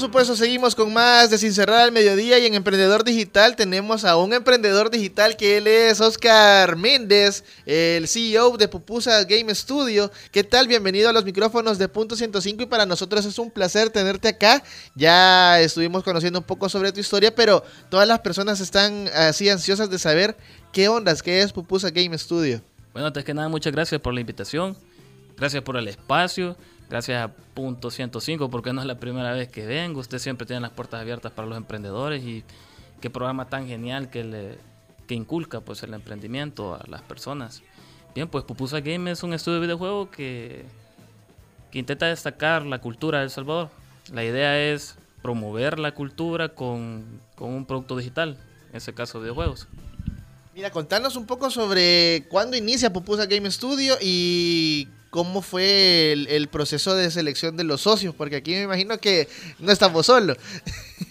Supuesto, 0.00 0.34
seguimos 0.34 0.74
con 0.74 0.92
más 0.92 1.30
de 1.30 1.38
Sin 1.38 1.52
Cerrar 1.52 1.80
al 1.80 1.92
Mediodía 1.92 2.38
y 2.38 2.46
en 2.46 2.54
Emprendedor 2.54 3.04
Digital 3.04 3.54
tenemos 3.54 4.04
a 4.04 4.16
un 4.16 4.32
emprendedor 4.32 4.90
digital 4.90 5.36
que 5.36 5.58
él 5.58 5.66
es 5.66 6.00
Oscar 6.00 6.76
Méndez, 6.76 7.44
el 7.66 8.08
CEO 8.08 8.56
de 8.56 8.66
Pupusa 8.66 9.24
Game 9.24 9.54
Studio. 9.54 10.10
¿Qué 10.32 10.42
tal? 10.42 10.68
Bienvenido 10.68 11.10
a 11.10 11.12
los 11.12 11.24
micrófonos 11.24 11.78
de 11.78 11.88
Punto 11.88 12.16
105 12.16 12.62
y 12.62 12.66
para 12.66 12.86
nosotros 12.86 13.24
es 13.26 13.38
un 13.38 13.50
placer 13.50 13.90
tenerte 13.90 14.28
acá. 14.28 14.62
Ya 14.94 15.60
estuvimos 15.60 16.02
conociendo 16.02 16.38
un 16.38 16.46
poco 16.46 16.68
sobre 16.68 16.92
tu 16.92 17.00
historia, 17.00 17.34
pero 17.34 17.62
todas 17.90 18.08
las 18.08 18.20
personas 18.20 18.60
están 18.60 19.08
así 19.14 19.48
ansiosas 19.48 19.90
de 19.90 19.98
saber 19.98 20.36
qué 20.72 20.88
ondas, 20.88 21.22
qué 21.22 21.42
es 21.42 21.52
Pupusa 21.52 21.90
Game 21.90 22.16
Studio. 22.16 22.62
Bueno, 22.92 23.08
antes 23.08 23.24
que 23.24 23.34
nada, 23.34 23.48
muchas 23.48 23.72
gracias 23.72 24.00
por 24.00 24.14
la 24.14 24.20
invitación. 24.20 24.76
Gracias 25.36 25.62
por 25.62 25.76
el 25.76 25.88
espacio. 25.88 26.56
Gracias 26.90 27.24
a 27.24 27.28
Punto 27.54 27.88
105, 27.88 28.50
porque 28.50 28.72
no 28.72 28.80
es 28.80 28.86
la 28.86 28.98
primera 28.98 29.32
vez 29.32 29.48
que 29.48 29.64
vengo. 29.64 30.00
Usted 30.00 30.18
siempre 30.18 30.44
tiene 30.44 30.60
las 30.60 30.72
puertas 30.72 31.00
abiertas 31.00 31.30
para 31.30 31.46
los 31.46 31.56
emprendedores 31.56 32.24
y 32.24 32.42
qué 33.00 33.08
programa 33.08 33.48
tan 33.48 33.68
genial 33.68 34.10
que, 34.10 34.24
le, 34.24 34.58
que 35.06 35.14
inculca 35.14 35.60
pues, 35.60 35.84
el 35.84 35.94
emprendimiento 35.94 36.74
a 36.74 36.82
las 36.88 37.02
personas. 37.02 37.62
Bien, 38.12 38.26
pues 38.26 38.42
Pupusa 38.42 38.80
Game 38.80 39.08
es 39.08 39.22
un 39.22 39.32
estudio 39.32 39.60
de 39.60 39.66
videojuegos 39.66 40.08
que, 40.08 40.64
que 41.70 41.78
intenta 41.78 42.06
destacar 42.06 42.66
la 42.66 42.80
cultura 42.80 43.18
de 43.18 43.24
El 43.26 43.30
Salvador. 43.30 43.70
La 44.12 44.24
idea 44.24 44.60
es 44.60 44.96
promover 45.22 45.78
la 45.78 45.92
cultura 45.92 46.48
con, 46.48 47.04
con 47.36 47.50
un 47.50 47.66
producto 47.66 47.96
digital, 47.96 48.36
en 48.70 48.76
ese 48.76 48.92
caso 48.94 49.20
videojuegos. 49.20 49.68
Mira, 50.56 50.72
contanos 50.72 51.14
un 51.14 51.26
poco 51.26 51.50
sobre 51.50 52.26
cuándo 52.28 52.56
inicia 52.56 52.92
Pupusa 52.92 53.26
Game 53.26 53.48
Studio 53.48 53.96
y 54.02 54.88
cómo 55.10 55.42
fue 55.42 56.12
el, 56.12 56.28
el 56.28 56.46
proceso 56.48 56.94
de 56.94 57.10
selección 57.10 57.56
de 57.56 57.64
los 57.64 57.80
socios, 57.80 58.14
porque 58.14 58.36
aquí 58.36 58.52
me 58.52 58.62
imagino 58.62 58.98
que 58.98 59.28
no 59.58 59.72
estamos 59.72 60.06
solos. 60.06 60.36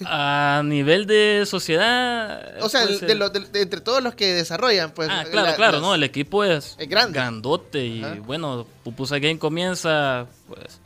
A 0.06 0.62
nivel 0.66 1.06
de 1.06 1.44
sociedad. 1.46 2.56
O 2.64 2.70
sea, 2.70 2.86
pues, 2.88 3.02
de 3.02 3.12
el- 3.12 3.20
lo- 3.20 3.30
de- 3.30 3.42
de 3.42 3.62
entre 3.62 3.82
todos 3.82 4.02
los 4.02 4.16
que 4.16 4.34
desarrollan, 4.34 4.92
pues. 4.92 5.10
Ah, 5.12 5.26
claro, 5.30 5.48
la- 5.48 5.56
claro, 5.56 5.72
las- 5.74 5.82
no, 5.82 5.96
el 5.96 6.04
equipo 6.04 6.44
es, 6.46 6.76
Es 6.80 6.88
grande. 6.88 7.14
grandote 7.20 7.86
y 7.86 8.04
Ajá. 8.04 8.16
bueno, 8.26 8.66
Pupusa 8.86 9.20
Game 9.20 9.38
comienza, 9.38 10.28
pues, 10.48 10.80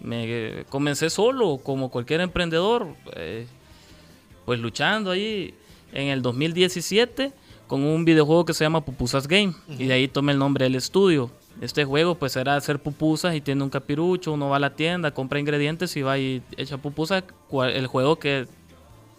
me 0.00 0.64
comencé 0.68 1.10
solo, 1.10 1.58
como 1.62 1.90
cualquier 1.90 2.20
emprendedor, 2.20 2.86
eh, 3.16 3.46
pues 4.44 4.58
luchando 4.60 5.10
ahí 5.10 5.54
en 5.92 6.08
el 6.08 6.22
2017 6.22 7.32
con 7.66 7.82
un 7.84 8.04
videojuego 8.04 8.44
que 8.44 8.54
se 8.54 8.64
llama 8.64 8.84
Pupusas 8.84 9.26
Game 9.28 9.54
y 9.68 9.86
de 9.86 9.94
ahí 9.94 10.08
tomé 10.08 10.32
el 10.32 10.38
nombre 10.38 10.64
del 10.64 10.74
estudio. 10.74 11.30
Este 11.60 11.84
juego 11.84 12.16
pues 12.16 12.34
era 12.36 12.56
hacer 12.56 12.80
pupusas 12.80 13.34
y 13.36 13.40
tiene 13.40 13.62
un 13.62 13.70
capirucho, 13.70 14.32
uno 14.32 14.48
va 14.48 14.56
a 14.56 14.60
la 14.60 14.70
tienda, 14.74 15.12
compra 15.12 15.38
ingredientes 15.38 15.96
y 15.96 16.02
va 16.02 16.18
y 16.18 16.42
echa 16.56 16.78
pupusas, 16.78 17.22
el 17.52 17.86
juego 17.86 18.18
que 18.18 18.46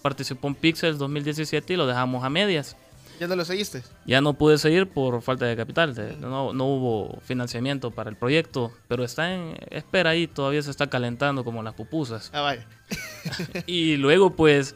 participó 0.02 0.48
en 0.50 0.56
Pixels 0.56 0.98
2017 0.98 1.74
y 1.74 1.78
lo 1.78 1.88
dejamos 1.88 2.24
a 2.24 2.30
medias. 2.30 2.76
¿Ya 3.20 3.28
no 3.28 3.36
lo 3.36 3.46
seguiste? 3.46 3.84
Ya 4.06 4.20
no 4.20 4.34
pude 4.34 4.58
seguir 4.58 4.88
por 4.88 5.22
falta 5.22 5.46
de 5.46 5.56
capital, 5.56 5.94
de- 5.96 6.18
no, 6.18 6.52
no 6.52 6.66
hubo 6.66 7.20
financiamiento 7.22 7.92
para 7.92 8.10
el 8.10 8.16
proyecto, 8.18 8.72
pero 8.90 9.04
está 9.04 9.34
en 9.34 9.56
espera 9.70 10.10
ahí, 10.10 10.28
todavía 10.28 10.62
se 10.64 10.72
está 10.72 10.88
calentando 10.88 11.46
como 11.46 11.62
las 11.64 11.76
pupusas. 11.76 12.32
Ah, 12.34 12.42
vaya. 12.42 12.66
y 13.68 13.96
luego 13.98 14.32
pues 14.32 14.76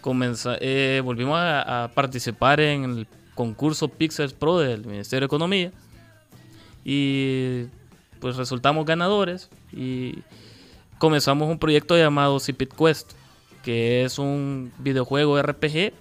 comenza- 0.00 0.56
eh, 0.60 1.02
volvimos 1.04 1.36
a, 1.36 1.84
a 1.84 1.88
participar 1.88 2.60
en 2.60 2.84
el 2.84 3.06
concurso 3.34 3.88
Pixels 3.88 4.32
Pro 4.32 4.58
del 4.60 4.86
Ministerio 4.86 5.22
de 5.22 5.26
Economía 5.26 5.72
y 6.84 7.64
pues 8.20 8.36
resultamos 8.36 8.86
ganadores 8.86 9.50
y 9.72 10.18
comenzamos 10.98 11.48
un 11.48 11.58
proyecto 11.58 11.96
llamado 11.96 12.38
Cipit 12.40 12.72
Quest, 12.72 13.12
que 13.62 14.04
es 14.04 14.18
un 14.18 14.72
videojuego 14.78 15.40
RPG 15.40 15.92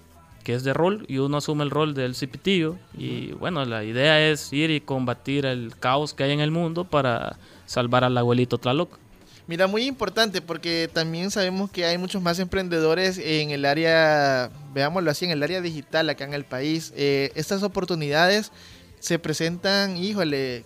que 0.43 0.53
es 0.53 0.63
de 0.63 0.73
rol 0.73 1.05
y 1.07 1.17
uno 1.17 1.37
asume 1.37 1.63
el 1.63 1.71
rol 1.71 1.93
del 1.93 2.15
cipitillo 2.15 2.77
y 2.97 3.31
bueno, 3.31 3.65
la 3.65 3.83
idea 3.83 4.19
es 4.29 4.51
ir 4.51 4.69
y 4.71 4.81
combatir 4.81 5.45
el 5.45 5.73
caos 5.79 6.13
que 6.13 6.23
hay 6.23 6.31
en 6.31 6.41
el 6.41 6.51
mundo 6.51 6.83
para 6.83 7.37
salvar 7.65 8.03
al 8.03 8.17
abuelito 8.17 8.57
Tlaloc. 8.57 8.99
Mira, 9.47 9.67
muy 9.67 9.83
importante 9.83 10.41
porque 10.41 10.89
también 10.91 11.29
sabemos 11.31 11.69
que 11.69 11.85
hay 11.85 11.97
muchos 11.97 12.21
más 12.21 12.39
emprendedores 12.39 13.17
en 13.17 13.51
el 13.51 13.65
área, 13.65 14.49
veámoslo 14.73 15.11
así, 15.11 15.25
en 15.25 15.31
el 15.31 15.43
área 15.43 15.59
digital 15.59 16.09
acá 16.09 16.23
en 16.23 16.33
el 16.33 16.45
país. 16.45 16.93
Eh, 16.95 17.31
estas 17.35 17.61
oportunidades 17.63 18.51
se 18.99 19.19
presentan, 19.19 19.97
híjole, 19.97 20.63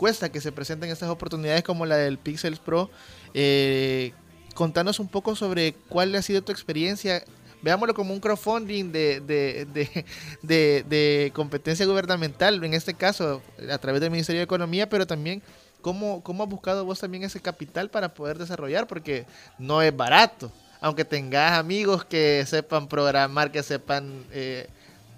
cuesta 0.00 0.32
que 0.32 0.40
se 0.40 0.50
presenten 0.50 0.88
estas 0.88 1.10
oportunidades 1.10 1.62
como 1.62 1.84
la 1.84 1.98
del 1.98 2.16
Pixels 2.16 2.58
Pro. 2.58 2.88
Eh, 3.34 4.12
contanos 4.54 4.98
un 4.98 5.08
poco 5.08 5.36
sobre 5.36 5.74
cuál 5.90 6.14
ha 6.14 6.22
sido 6.22 6.40
tu 6.42 6.52
experiencia. 6.52 7.22
Veámoslo 7.60 7.92
como 7.92 8.14
un 8.14 8.20
crowdfunding 8.20 8.92
de, 8.92 9.20
de, 9.20 9.66
de, 10.42 10.84
de- 10.88 11.30
competencia 11.34 11.84
gubernamental, 11.84 12.64
en 12.64 12.72
este 12.72 12.94
caso 12.94 13.42
a 13.70 13.76
través 13.76 14.00
del 14.00 14.10
Ministerio 14.10 14.40
de 14.40 14.44
Economía, 14.44 14.88
pero 14.88 15.06
también 15.06 15.42
cómo, 15.82 16.22
cómo 16.22 16.44
has 16.44 16.48
buscado 16.48 16.86
vos 16.86 16.98
también 16.98 17.22
ese 17.22 17.40
capital 17.40 17.90
para 17.90 18.14
poder 18.14 18.38
desarrollar, 18.38 18.86
porque 18.86 19.26
no 19.58 19.82
es 19.82 19.94
barato. 19.94 20.50
Aunque 20.80 21.04
tengas 21.04 21.58
amigos 21.58 22.06
que 22.06 22.42
sepan 22.46 22.88
programar, 22.88 23.52
que 23.52 23.62
sepan 23.62 24.24
eh, 24.32 24.66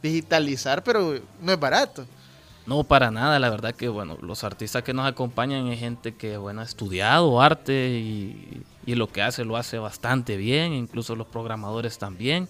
digitalizar, 0.02 0.82
pero 0.82 1.20
no 1.40 1.52
es 1.52 1.60
barato. 1.60 2.04
No, 2.66 2.84
para 2.84 3.10
nada, 3.10 3.38
la 3.40 3.50
verdad 3.50 3.74
que 3.74 3.88
bueno, 3.88 4.16
los 4.22 4.44
artistas 4.44 4.84
que 4.84 4.94
nos 4.94 5.06
acompañan 5.06 5.66
es 5.66 5.80
gente 5.80 6.14
que 6.14 6.36
bueno, 6.36 6.60
ha 6.60 6.64
estudiado 6.64 7.40
arte 7.40 7.90
y, 7.90 8.62
y 8.86 8.94
lo 8.94 9.08
que 9.08 9.22
hace 9.22 9.44
lo 9.44 9.56
hace 9.56 9.78
bastante 9.78 10.36
bien, 10.36 10.72
incluso 10.72 11.16
los 11.16 11.26
programadores 11.26 11.98
también. 11.98 12.48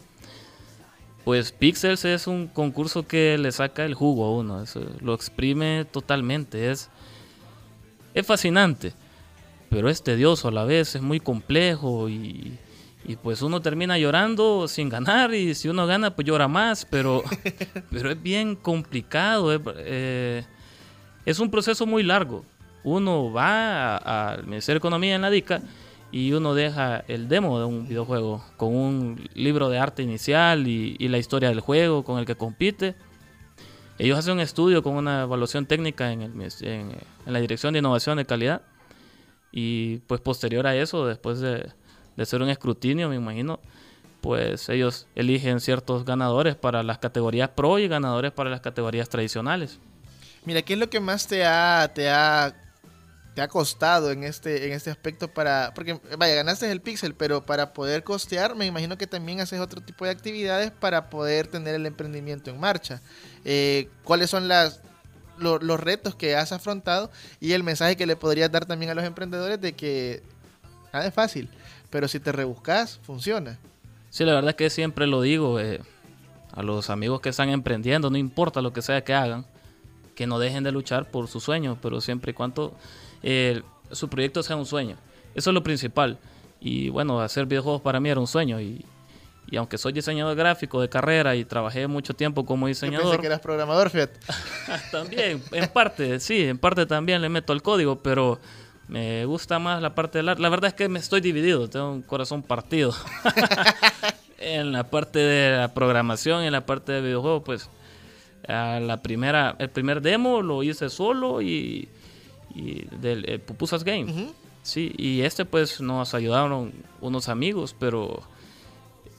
Pues 1.25 1.53
Pixels 1.53 2.05
es 2.05 2.27
un 2.27 2.49
concurso 2.49 3.07
que 3.07 3.39
le 3.39 3.53
saca 3.53 3.85
el 3.85 3.95
jugo 3.95 4.25
a 4.25 4.33
uno, 4.33 4.65
lo 5.01 5.15
exprime 5.15 5.87
totalmente, 5.91 6.71
es, 6.71 6.91
es 8.13 8.27
fascinante, 8.27 8.93
pero 9.71 9.89
es 9.89 10.03
tedioso 10.03 10.49
a 10.49 10.53
la 10.53 10.65
vez, 10.65 10.97
es 10.97 11.03
muy 11.03 11.21
complejo 11.21 12.09
y, 12.09 12.59
y 13.05 13.17
pues 13.17 13.43
uno 13.43 13.61
termina 13.61 13.99
llorando 13.99 14.69
sin 14.69 14.89
ganar 14.89 15.35
y 15.35 15.55
si 15.55 15.69
uno 15.69 15.87
gana 15.87 16.15
pues 16.15 16.27
llora 16.27 16.47
más, 16.49 16.85
pero, 16.85 17.23
pero 17.91 18.11
es 18.11 18.23
bien 18.23 18.55
complicado, 18.57 19.53
es, 19.53 19.61
eh, 19.79 20.45
es 21.27 21.39
un 21.41 21.51
proceso 21.51 21.85
muy 21.87 22.03
largo. 22.03 22.45
Uno 22.85 23.33
va 23.33 23.97
al 23.97 24.45
Ministerio 24.45 24.77
de 24.77 24.79
Economía 24.79 25.15
en 25.15 25.23
la 25.23 25.31
DICA 25.31 25.63
y 26.11 26.33
uno 26.33 26.55
deja 26.55 27.05
el 27.09 27.29
demo 27.29 27.59
de 27.59 27.65
un 27.65 27.89
videojuego 27.89 28.45
con 28.57 28.75
un 28.75 29.29
libro 29.35 29.69
de 29.69 29.79
arte 29.79 30.03
inicial 30.03 30.67
y, 30.69 30.97
y 30.99 31.09
la 31.09 31.19
historia 31.19 31.49
del 31.49 31.61
juego 31.61 32.05
con 32.05 32.19
el 32.19 32.27
que 32.27 32.35
compite. 32.35 32.95
Ellos 33.99 34.19
hacen 34.19 34.35
un 34.35 34.41
estudio 34.41 34.83
con 34.83 34.95
una 34.95 35.23
evaluación 35.23 35.67
técnica 35.67 36.11
en, 36.13 36.23
el 36.23 36.33
en- 36.63 36.91
en 37.27 37.33
la 37.33 37.41
Dirección 37.41 37.73
de 37.73 37.79
Innovación 37.79 38.17
de 38.17 38.25
Calidad 38.27 38.63
y 39.53 39.99
pues 40.07 40.21
posterior 40.21 40.67
a 40.67 40.75
eso, 40.75 41.07
después 41.07 41.39
de, 41.41 41.71
de 42.17 42.23
hacer 42.23 42.43
un 42.43 42.49
escrutinio, 42.49 43.09
me 43.09 43.17
imagino, 43.17 43.61
pues 44.21 44.69
ellos 44.69 45.07
eligen 45.15 45.61
ciertos 45.61 46.05
ganadores 46.05 46.55
para 46.55 46.83
las 46.83 46.99
categorías 46.99 47.49
pro 47.51 47.79
y 47.79 47.89
ganadores 47.89 48.33
para 48.33 48.51
las 48.51 48.61
categorías 48.61 49.09
tradicionales. 49.09 49.79
Mira, 50.45 50.63
¿qué 50.63 50.75
es 50.75 50.79
lo 50.79 50.91
que 50.91 51.01
más 51.01 51.27
te 51.27 51.45
ha, 51.45 51.91
te 51.95 52.11
ha, 52.11 52.55
te 53.35 53.41
ha 53.41 53.49
costado 53.49 54.11
en 54.11 54.25
este, 54.25 54.67
en 54.67 54.73
este 54.73 54.91
aspecto 54.91 55.29
para, 55.33 55.73
porque 55.75 55.99
vaya, 56.19 56.35
ganaste 56.35 56.71
el 56.71 56.81
pixel, 56.81 57.15
pero 57.15 57.47
para 57.47 57.73
poder 57.73 58.05
costear, 58.05 58.55
me 58.55 58.67
imagino 58.67 58.99
que 58.99 59.07
también 59.07 59.41
haces 59.41 59.59
otro 59.61 59.81
tipo 59.81 60.05
de 60.05 60.11
actividades 60.11 60.71
para 60.71 61.11
poder 61.11 61.47
tener 61.47 61.75
el 61.75 61.87
emprendimiento 61.87 62.51
en 62.51 62.61
marcha. 62.61 63.01
Eh, 63.45 63.89
¿Cuáles 64.05 64.31
son 64.31 64.49
las 64.49 64.81
lo- 65.39 65.59
los 65.59 65.81
retos 65.81 66.15
que 66.15 66.37
has 66.37 66.53
afrontado 66.53 67.11
y 67.41 67.53
el 67.53 67.63
mensaje 67.65 67.97
que 67.97 68.07
le 68.07 68.17
podrías 68.17 68.53
dar 68.53 68.67
también 68.67 68.91
a 68.91 68.95
los 68.95 69.05
emprendedores 69.05 69.61
de 69.61 69.73
que 69.73 70.23
nada 70.93 71.07
es 71.07 71.15
fácil, 71.15 71.49
pero 71.93 72.09
si 72.09 72.19
te 72.19 72.33
rebuscas, 72.33 72.99
funciona. 73.03 73.59
Sí, 74.09 74.25
la 74.25 74.33
verdad 74.33 74.51
es 74.51 74.57
que 74.57 74.71
siempre 74.71 75.07
lo 75.07 75.21
digo 75.21 75.61
eh, 75.61 75.81
a 76.53 76.63
los 76.63 76.89
amigos 76.89 77.21
que 77.21 77.29
están 77.29 77.51
emprendiendo, 77.51 78.09
no 78.09 78.17
importa 78.17 78.63
lo 78.63 78.73
que 78.73 78.81
sea 78.81 79.05
que 79.05 79.13
hagan, 79.13 79.45
que 80.15 80.27
no 80.27 80.39
dejen 80.39 80.65
de 80.65 80.73
luchar 80.73 81.11
por 81.11 81.29
su 81.29 81.39
sueño, 81.39 81.79
pero 81.83 82.01
siempre 82.01 82.31
y 82.31 82.35
cuando 82.35 82.75
eh, 83.23 83.63
su 83.91 84.09
proyecto 84.09 84.43
sea 84.43 84.57
un 84.57 84.65
sueño. 84.65 84.97
Eso 85.35 85.51
es 85.51 85.55
lo 85.55 85.63
principal. 85.63 86.19
Y 86.61 86.89
bueno, 86.89 87.21
hacer 87.21 87.45
videojuegos 87.45 87.83
para 87.83 88.01
mí 88.01 88.09
era 88.09 88.21
un 88.21 88.27
sueño. 88.27 88.59
Y, 88.59 88.87
y 89.51 89.57
aunque 89.59 89.77
soy 89.77 89.93
diseñador 89.93 90.35
gráfico 90.35 90.81
de 90.81 90.89
carrera 90.89 91.37
y 91.37 91.45
trabajé 91.45 91.87
mucho 91.89 92.15
tiempo 92.15 92.47
como 92.47 92.67
Yo 92.67 92.69
diseñador, 92.69 93.05
pensé 93.11 93.21
que 93.21 93.27
eras 93.27 93.41
programador, 93.41 93.91
fíjate. 93.91 94.19
también, 94.91 95.43
en 95.53 95.69
parte, 95.69 96.21
sí, 96.21 96.45
en 96.45 96.57
parte 96.57 96.87
también 96.87 97.21
le 97.21 97.29
meto 97.29 97.53
al 97.53 97.61
código, 97.61 97.99
pero 97.99 98.39
me 98.89 99.25
gusta 99.25 99.59
más 99.59 99.81
la 99.81 99.95
parte 99.95 100.19
del 100.19 100.29
arte. 100.29 100.43
La 100.43 100.49
verdad 100.49 100.69
es 100.69 100.75
que 100.75 100.89
me 100.89 100.99
estoy 100.99 101.21
dividido, 101.21 101.69
tengo 101.69 101.93
un 101.93 102.03
corazón 102.03 102.43
partido. 102.43 102.95
en 104.39 104.73
la 104.73 104.85
parte 104.85 105.19
de 105.19 105.57
la 105.57 105.73
programación 105.73 106.43
y 106.43 106.47
en 106.47 106.53
la 106.53 106.67
parte 106.67 106.93
de 106.93 107.01
videojuegos, 107.01 107.43
pues 107.45 107.71
a 108.49 108.81
la 108.81 109.03
primera, 109.03 109.57
el 109.59 109.71
primer 109.71 110.03
demo 110.03 110.43
lo 110.43 110.63
hice 110.63 110.91
solo 110.91 111.41
y, 111.43 111.89
y 112.55 112.85
del 113.01 113.29
eh, 113.29 113.39
Pupusas 113.39 113.85
Game. 113.85 114.33
Sí, 114.63 114.93
y 114.97 115.23
este 115.23 115.45
pues 115.45 115.81
nos 115.81 116.15
ayudaron 116.15 116.73
unos 117.01 117.29
amigos, 117.29 117.75
pero 117.79 118.23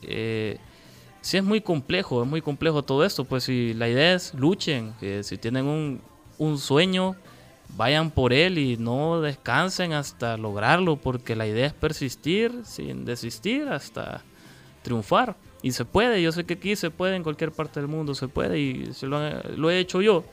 eh, 0.02 0.58
sí 1.22 1.38
es 1.38 1.44
muy 1.44 1.62
complejo, 1.62 2.24
es 2.24 2.30
muy 2.30 2.42
complejo 2.42 2.84
todo 2.84 3.04
esto. 3.06 3.26
Pues 3.26 3.46
si 3.46 3.74
la 3.74 3.90
idea 3.90 4.14
es 4.14 4.34
luchen, 4.34 4.94
que 5.00 5.24
si 5.24 5.38
tienen 5.38 5.66
un, 5.66 6.02
un 6.38 6.58
sueño, 6.58 7.16
vayan 7.76 8.12
por 8.12 8.34
él 8.34 8.58
y 8.58 8.78
no 8.78 9.22
descansen 9.22 9.94
hasta 9.94 10.38
lograrlo, 10.38 10.98
porque 10.98 11.36
la 11.36 11.48
idea 11.48 11.68
es 11.68 11.74
persistir 11.74 12.62
sin 12.66 13.06
desistir 13.06 13.68
hasta 13.68 14.24
triunfar. 14.82 15.36
Y 15.62 15.72
se 15.72 15.86
puede, 15.86 16.22
yo 16.22 16.32
sé 16.32 16.44
que 16.44 16.56
aquí 16.56 16.76
se 16.76 16.92
puede, 16.92 17.16
en 17.16 17.24
cualquier 17.24 17.52
parte 17.52 17.80
del 17.80 17.88
mundo 17.88 18.14
se 18.16 18.28
puede, 18.28 18.60
y 18.60 18.94
si 18.94 19.06
lo, 19.06 19.70
he 19.70 19.80
hecho 19.80 20.02
yo, 20.02 20.26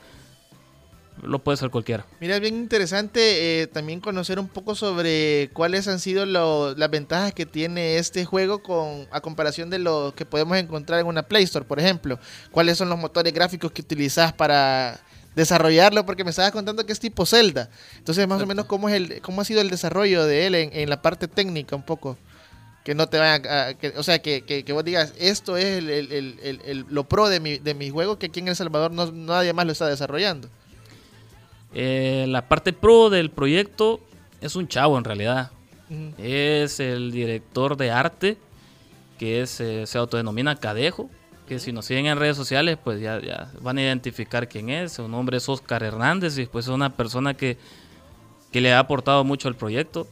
lo 1.23 1.39
puede 1.39 1.55
hacer 1.55 1.71
cualquiera. 1.71 2.05
Mira, 2.21 2.35
es 2.35 2.41
bien 2.41 2.57
interesante 2.57 3.63
eh, 3.63 3.67
también 3.69 4.01
conocer 4.01 4.41
un 4.41 4.49
poco 4.49 4.75
sobre 4.75 5.51
cuáles 5.53 5.87
han 5.87 6.01
sido 6.01 6.27
las 6.27 6.91
ventajas 6.91 7.33
que 7.33 7.47
tiene 7.47 7.99
este 7.99 8.25
juego 8.25 8.61
con 8.63 9.07
a 9.13 9.21
comparación 9.21 9.71
de 9.71 9.79
lo 9.79 10.15
que 10.17 10.27
podemos 10.27 10.57
encontrar 10.57 10.99
en 10.99 11.07
una 11.07 11.23
Play 11.23 11.45
Store, 11.45 11.65
por 11.65 11.79
ejemplo. 11.79 12.19
¿Cuáles 12.51 12.77
son 12.77 12.89
los 12.89 12.99
motores 12.99 13.33
gráficos 13.33 13.71
que 13.71 13.83
utilizas 13.83 14.33
para 14.33 15.01
desarrollarlo? 15.35 16.05
Porque 16.07 16.25
me 16.25 16.31
estabas 16.31 16.53
contando 16.53 16.85
que 16.87 16.93
es 16.93 17.01
tipo 17.01 17.25
Zelda. 17.27 17.71
Entonces, 17.99 18.27
más 18.29 18.43
o 18.43 18.47
menos, 18.47 18.67
¿cómo, 18.67 18.89
es 18.89 18.95
el, 18.97 19.21
cómo 19.23 19.41
ha 19.41 19.45
sido 19.45 19.61
el 19.61 19.71
desarrollo 19.71 20.25
de 20.27 20.47
él 20.47 20.55
en, 20.55 20.71
en 20.73 20.89
la 20.91 21.03
parte 21.03 21.29
técnica 21.29 21.77
un 21.77 21.83
poco? 21.83 22.17
Que 22.85 22.95
no 22.95 23.09
te 23.09 23.19
vayan 23.19 23.47
a... 23.47 23.75
que- 23.75 23.93
o 23.97 24.03
sea, 24.03 24.21
que, 24.21 24.43
que- 24.43 24.65
que 24.65 24.73
vos 24.73 24.85
digas, 24.85 25.13
esto 25.19 25.57
es 25.57 25.67
el- 25.67 25.91
el- 25.91 26.87
lo 26.89 27.05
pro 27.05 27.29
de 27.29 27.39
mi, 27.41 27.59
de 27.59 27.75
mi 27.75 27.91
juego 27.91 28.19
que 28.19 28.27
aquí 28.27 28.41
en 28.41 28.49
El 28.49 28.57
Salvador 28.57 28.91
no, 28.91 29.11
nadie 29.13 29.53
más 29.53 29.67
lo 29.67 29.73
está 29.73 29.87
desarrollando. 29.87 30.49
Eh, 31.75 32.25
la 32.29 32.49
parte 32.49 32.73
pro 32.73 33.11
del 33.11 33.31
proyecto 33.31 34.01
es 34.41 34.57
un 34.57 34.67
chavo 34.69 34.99
en 34.99 35.05
realidad. 35.05 35.51
Es 36.19 36.79
el 36.79 37.11
director 37.11 37.77
de 37.77 37.91
arte, 37.91 38.37
que 39.19 39.43
es, 39.43 39.61
eh, 39.61 39.87
se 39.89 39.99
autodenomina 39.99 40.55
Cadejo, 40.57 41.11
que 41.51 41.59
si 41.59 41.73
nos 41.73 41.85
siguen 41.87 42.07
en 42.07 42.17
redes 42.17 42.37
sociales, 42.37 42.79
pues 42.83 43.01
ya, 43.01 43.21
ya 43.21 43.51
van 43.61 43.77
a 43.77 43.83
identificar 43.83 44.49
quién 44.49 44.71
es. 44.71 44.93
Su 44.93 45.09
nombre 45.09 45.37
es 45.39 45.49
Oscar 45.49 45.83
Hernández 45.83 46.39
y 46.39 46.47
pues 46.47 46.67
es 46.67 46.71
una 46.71 46.95
persona 46.95 47.35
que, 47.35 47.59
que 48.53 48.61
le 48.61 48.73
ha 48.73 48.79
aportado 48.79 49.25
mucho 49.25 49.49
al 49.49 49.57
proyecto. 49.57 50.07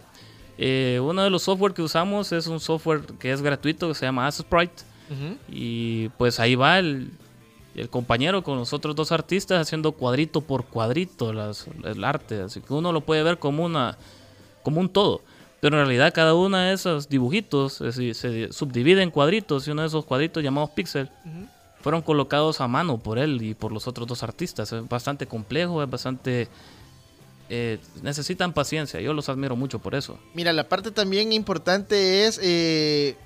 Eh, 0.59 0.98
uno 1.01 1.22
de 1.22 1.31
los 1.31 1.44
software 1.44 1.74
que 1.74 1.83
usamos 1.83 2.33
es 2.33 2.48
un 2.48 2.59
software 2.59 3.03
que 3.20 3.31
es 3.31 3.40
gratuito, 3.40 3.87
que 3.87 3.94
se 3.94 4.05
llama 4.05 4.29
Sprite. 4.33 4.83
Y 5.48 6.09
pues 6.18 6.40
ahí 6.40 6.57
va 6.57 6.81
el, 6.81 7.12
el 7.77 7.88
compañero 7.88 8.42
con 8.42 8.59
los 8.59 8.72
otros 8.72 8.96
dos 8.96 9.12
artistas 9.12 9.61
haciendo 9.61 9.92
cuadrito 9.92 10.40
por 10.40 10.64
cuadrito 10.64 11.33
las- 11.33 11.68
el 11.85 12.03
arte. 12.03 12.42
Así 12.42 12.61
que 12.61 12.72
uno 12.74 12.90
lo 12.92 13.03
puede 13.03 13.22
ver 13.22 13.38
como, 13.38 13.64
una, 13.64 13.96
como 14.64 14.81
un 14.81 14.88
todo. 14.88 15.22
Pero 15.61 15.81
en 15.81 15.87
realidad 15.87 16.12
cada 16.14 16.35
uno 16.35 16.57
de 16.57 16.73
esos 16.73 17.09
dibujitos 17.09 17.81
es 17.81 17.97
decir, 17.97 18.14
se 18.14 18.53
subdivide 18.53 19.03
en 19.03 19.11
cuadritos 19.11 19.66
y 19.66 19.73
uno 19.73 19.83
de 19.83 19.88
esos 19.88 20.05
cuadritos 20.05 20.42
llamados 20.42 20.71
pixel 20.71 21.11
fueron 21.81 22.03
colocados 22.03 22.61
a 22.61 22.68
mano 22.68 22.99
por 22.99 23.18
él 23.18 23.42
y 23.42 23.55
por 23.55 23.73
los 23.73 23.87
otros 23.88 24.07
dos 24.07 24.23
artistas. 24.23 24.73
Es 24.73 24.88
bastante 24.88 25.27
complejo, 25.27 25.83
es 25.83 25.90
bastante... 25.90 26.49
eh, 27.49 27.79
necesitan 28.03 28.53
paciencia, 28.53 29.01
yo 29.01 29.12
los 29.14 29.29
admiro 29.29 29.57
mucho 29.57 29.79
por 29.79 29.94
eso. 29.94 30.18
Mira, 30.35 30.53
la 30.53 30.68
parte 30.68 30.90
también 30.90 31.33
importante 31.33 32.27
es 32.27 32.38
eh, 32.42 33.16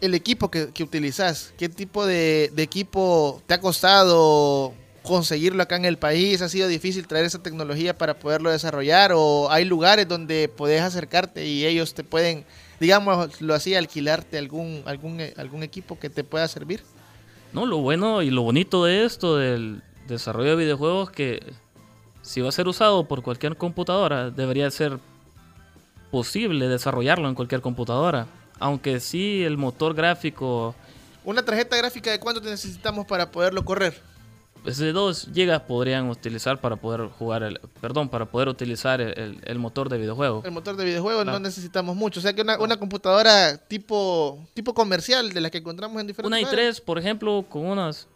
el 0.00 0.14
equipo 0.14 0.50
que, 0.50 0.70
que 0.72 0.82
utilizas. 0.84 1.52
¿Qué 1.56 1.68
tipo 1.68 2.06
de, 2.06 2.52
de 2.54 2.62
equipo 2.62 3.42
te 3.46 3.54
ha 3.54 3.60
costado 3.60 4.74
conseguirlo 5.04 5.62
acá 5.62 5.76
en 5.76 5.84
el 5.84 5.98
país? 5.98 6.42
¿Ha 6.42 6.48
sido 6.48 6.66
difícil 6.66 7.06
traer 7.06 7.26
esa 7.26 7.42
tecnología 7.42 7.96
para 7.96 8.18
poderlo 8.18 8.50
desarrollar? 8.50 9.12
¿O 9.14 9.50
hay 9.50 9.64
lugares 9.64 10.08
donde 10.08 10.48
podés 10.48 10.82
acercarte 10.82 11.46
y 11.46 11.64
ellos 11.64 11.94
te 11.94 12.02
pueden, 12.02 12.44
digamos, 12.80 13.40
lo 13.40 13.54
así, 13.54 13.74
alquilarte 13.74 14.38
algún, 14.38 14.82
algún, 14.86 15.20
eh, 15.20 15.34
algún 15.36 15.62
equipo 15.62 15.98
que 15.98 16.10
te 16.10 16.24
pueda 16.24 16.48
servir? 16.48 16.82
No, 17.52 17.66
lo 17.66 17.78
bueno 17.78 18.22
y 18.22 18.30
lo 18.30 18.42
bonito 18.42 18.84
de 18.84 19.04
esto, 19.04 19.36
del 19.36 19.82
desarrollo 20.08 20.50
de 20.50 20.64
videojuegos, 20.64 21.10
que 21.10 21.40
si 22.22 22.40
va 22.40 22.48
a 22.48 22.52
ser 22.52 22.66
usado 22.66 23.06
por 23.06 23.22
cualquier 23.22 23.56
computadora, 23.56 24.30
debería 24.30 24.70
ser 24.70 24.98
posible 26.10 26.66
desarrollarlo 26.66 27.28
en 27.28 27.34
cualquier 27.34 27.60
computadora. 27.60 28.26
Aunque 28.58 29.00
sí, 29.00 29.42
el 29.44 29.56
motor 29.56 29.94
gráfico 29.94 30.74
¿Una 31.24 31.42
tarjeta 31.42 31.76
gráfica 31.76 32.10
de 32.10 32.20
cuánto 32.20 32.42
necesitamos 32.42 33.06
para 33.06 33.30
poderlo 33.30 33.64
correr? 33.64 33.98
Pues, 34.64 34.78
de 34.78 34.92
2 34.92 35.28
GB 35.32 35.60
podrían 35.66 36.08
utilizar 36.08 36.60
para 36.60 36.74
poder 36.76 37.08
jugar 37.08 37.42
el, 37.44 37.60
perdón, 37.80 38.08
para 38.08 38.24
poder 38.26 38.48
utilizar 38.48 39.00
el, 39.00 39.16
el- 39.18 39.40
el 39.44 39.58
motor 39.60 39.88
de 39.88 39.98
videojuego. 39.98 40.42
El 40.44 40.50
motor 40.50 40.74
de 40.76 40.84
videojuegos 40.84 41.24
no 41.26 41.38
necesitamos 41.38 41.94
mucho. 41.94 42.18
O 42.18 42.22
sea 42.22 42.32
que 42.32 42.42
una, 42.42 42.58
una 42.58 42.76
computadora 42.78 43.56
tipo, 43.58 44.42
tipo 44.54 44.74
comercial 44.74 45.30
de 45.32 45.40
las 45.40 45.50
que 45.52 45.58
encontramos 45.58 46.00
en 46.00 46.06
diferentes 46.08 46.26
Una 46.28 46.40
i3, 46.40 46.50
lugares, 46.50 46.80
por 46.80 46.98
ejemplo, 46.98 47.44
con 47.48 47.66
unas 47.66 48.08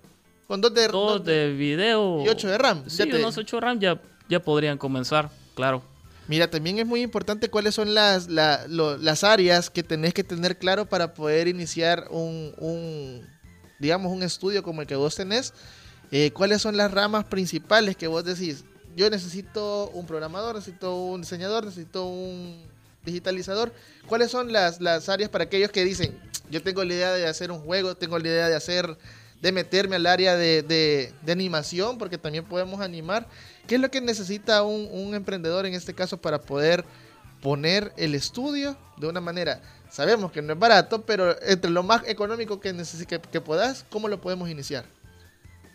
Con 0.46 0.60
dos 0.60 0.74
de, 0.74 0.88
dos 0.88 1.22
de 1.24 1.52
video 1.52 2.24
y 2.24 2.28
8 2.28 2.48
de 2.48 2.58
RAM. 2.58 2.84
Sí, 2.88 2.98
Ya 3.04 3.10
te- 3.10 3.18
unos 3.18 3.36
8 3.36 3.60
RAM 3.60 3.78
ya, 3.78 4.00
ya 4.28 4.40
podrían 4.42 4.78
comenzar, 4.78 5.30
claro. 5.54 5.82
Mira, 6.28 6.50
también 6.50 6.78
es 6.78 6.86
muy 6.86 7.00
importante 7.00 7.48
cuáles 7.48 7.74
son 7.74 7.94
las, 7.94 8.28
la- 8.28 8.66
lo- 8.68 8.96
las 8.98 9.24
áreas 9.24 9.70
que 9.70 9.82
tenés 9.82 10.12
que 10.14 10.24
tener 10.24 10.58
claro 10.58 10.86
para 10.86 11.14
poder 11.14 11.48
iniciar 11.48 12.04
un, 12.10 12.52
un, 12.58 13.26
digamos, 13.78 14.12
un 14.12 14.22
estudio 14.22 14.62
como 14.62 14.80
el 14.82 14.86
que 14.86 14.96
vos 14.96 15.14
tenés. 15.14 15.54
Eh, 16.10 16.30
¿Cuáles 16.32 16.62
son 16.62 16.76
las 16.76 16.90
ramas 16.90 17.24
principales 17.24 17.96
que 17.96 18.06
vos 18.06 18.24
decís? 18.24 18.64
Yo 18.96 19.10
necesito 19.10 19.90
un 19.90 20.06
programador, 20.06 20.56
necesito 20.56 20.94
un 20.96 21.20
diseñador, 21.20 21.64
necesito 21.66 22.06
un 22.06 22.62
digitalizador. 23.04 23.72
¿Cuáles 24.06 24.30
son 24.30 24.52
las, 24.52 24.80
las 24.80 25.08
áreas 25.08 25.30
para 25.30 25.44
aquellos 25.44 25.70
que 25.70 25.84
dicen, 25.84 26.18
yo 26.50 26.62
tengo 26.62 26.82
la 26.84 26.94
idea 26.94 27.12
de 27.12 27.26
hacer 27.26 27.50
un 27.52 27.60
juego, 27.60 27.94
tengo 27.94 28.18
la 28.18 28.26
idea 28.28 28.48
de 28.48 28.56
hacer, 28.56 28.96
de 29.40 29.52
meterme 29.52 29.96
al 29.96 30.06
área 30.06 30.34
de, 30.36 30.62
de- 30.62 31.12
de 31.22 31.32
animación, 31.32 31.98
porque 31.98 32.18
también 32.18 32.44
podemos 32.44 32.80
animar? 32.80 33.26
¿Qué 33.66 33.74
es 33.76 33.80
lo 33.80 33.90
que 33.90 34.00
necesita 34.00 34.62
un, 34.62 34.88
un 34.90 35.14
emprendedor 35.14 35.66
en 35.66 35.74
este 35.74 35.94
caso 35.94 36.16
para 36.16 36.40
poder 36.40 36.84
poner 37.42 37.92
el 37.98 38.14
estudio 38.14 38.76
de 38.96 39.06
una 39.06 39.20
manera? 39.20 39.60
Sabemos 39.90 40.32
que 40.32 40.42
no 40.42 40.54
es 40.54 40.58
barato, 40.58 41.02
pero 41.02 41.36
entre 41.42 41.70
lo 41.70 41.82
más 41.82 42.02
económico 42.06 42.60
que, 42.60 42.74
que, 43.06 43.20
que 43.20 43.40
puedas, 43.40 43.84
¿cómo 43.90 44.08
lo 44.08 44.20
podemos 44.20 44.48
iniciar? 44.48 44.86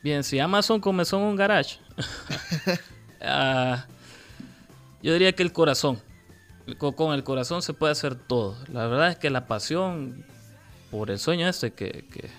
Bien, 0.04 0.24
si 0.24 0.40
Amazon 0.40 0.80
comenzó 0.82 1.18
en 1.18 1.24
un 1.24 1.36
garage, 1.36 1.78
ah, 3.22 3.86
yo 5.02 5.14
diría 5.14 5.32
que 5.34 5.44
el 5.44 5.54
corazón. 5.54 6.02
co- 6.78 6.94
con, 6.96 7.14
el 7.14 7.24
corazón 7.24 7.62
se 7.62 7.74
puede 7.74 7.94
hacer 7.94 8.16
todo. 8.16 8.56
La 8.72 8.88
verdad 8.88 9.10
es 9.12 9.18
que 9.18 9.30
la 9.30 9.48
pasión 9.48 10.26
por 10.92 11.10
el 11.10 11.20
sueño 11.20 11.48
este 11.48 11.72
que, 11.72 12.06
que, 12.12 12.30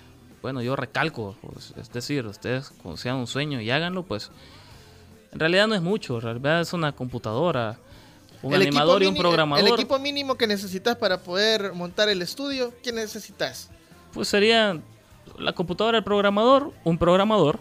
bueno, 0.41 0.61
yo 0.61 0.75
recalco, 0.75 1.35
pues, 1.41 1.73
es 1.77 1.91
decir, 1.91 2.25
ustedes 2.25 2.71
sean 2.97 3.15
un 3.17 3.27
sueño 3.27 3.59
y 3.59 3.69
háganlo, 3.71 4.03
pues 4.03 4.29
en 5.31 5.39
realidad 5.39 5.67
no 5.67 5.75
es 5.75 5.81
mucho, 5.81 6.15
en 6.15 6.21
realidad 6.21 6.61
es 6.61 6.71
una 6.71 6.91
computadora, 6.93 7.77
un 8.41 8.53
El 8.53 8.61
animador 8.61 9.01
y 9.03 9.07
un 9.07 9.15
programador. 9.17 9.67
El 9.67 9.73
equipo 9.73 9.97
mínimo 9.99 10.35
que 10.35 10.45
necesitas 10.47 10.95
para 10.97 11.17
poder 11.17 11.73
montar 11.73 12.09
el 12.09 12.21
estudio, 12.21 12.73
¿qué 12.83 12.91
necesitas? 12.93 13.69
Pues 14.13 14.27
sería 14.29 14.79
la 15.37 15.53
computadora 15.53 15.97
del 15.97 16.03
programador, 16.03 16.71
un 16.83 16.97
programador, 16.97 17.59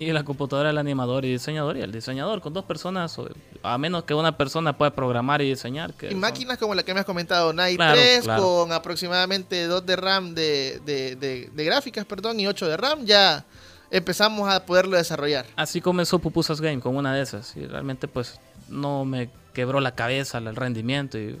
y 0.00 0.12
la 0.12 0.22
computadora 0.22 0.68
del 0.68 0.78
animador 0.78 1.24
y 1.24 1.32
diseñador, 1.32 1.76
y 1.76 1.80
el 1.80 1.90
diseñador, 1.90 2.40
con 2.40 2.52
dos 2.54 2.64
personas, 2.64 3.18
o- 3.18 3.28
a 3.64 3.76
menos 3.78 4.04
que 4.04 4.14
una 4.14 4.36
persona 4.36 4.78
pueda 4.78 4.92
programar 4.92 5.42
y 5.42 5.48
diseñar. 5.48 5.92
Que 5.94 6.06
Y 6.06 6.10
son- 6.12 6.20
máquinas 6.20 6.56
como 6.58 6.74
la 6.76 6.84
que 6.84 6.94
me 6.94 7.00
has 7.00 7.06
comentado, 7.06 7.52
Night 7.52 7.76
Claro, 7.76 7.94
3 7.98 8.22
claro. 8.22 8.42
con 8.42 8.72
aproximadamente 8.72 9.66
2 9.66 9.84
de 9.84 9.96
RAM 9.96 10.34
de, 10.36 10.80
de- 10.86 11.16
de- 11.16 11.50
de 11.52 11.64
gráficas, 11.64 12.04
perdón, 12.04 12.38
y 12.38 12.46
8 12.46 12.68
de 12.68 12.76
RAM, 12.76 13.04
ya 13.06 13.44
empezamos 13.90 14.48
a 14.48 14.64
poderlo 14.64 14.96
desarrollar. 14.96 15.46
Así 15.56 15.80
comenzó 15.80 16.20
Pupusas 16.20 16.60
Game, 16.60 16.80
con 16.80 16.94
una 16.96 17.12
de 17.14 17.22
esas, 17.22 17.56
y 17.56 17.66
realmente 17.66 18.06
pues 18.06 18.38
no 18.68 19.04
me 19.04 19.30
quebró 19.52 19.80
la 19.80 19.96
cabeza 19.96 20.38
el 20.38 20.54
rendimiento 20.54 21.18
y 21.18 21.36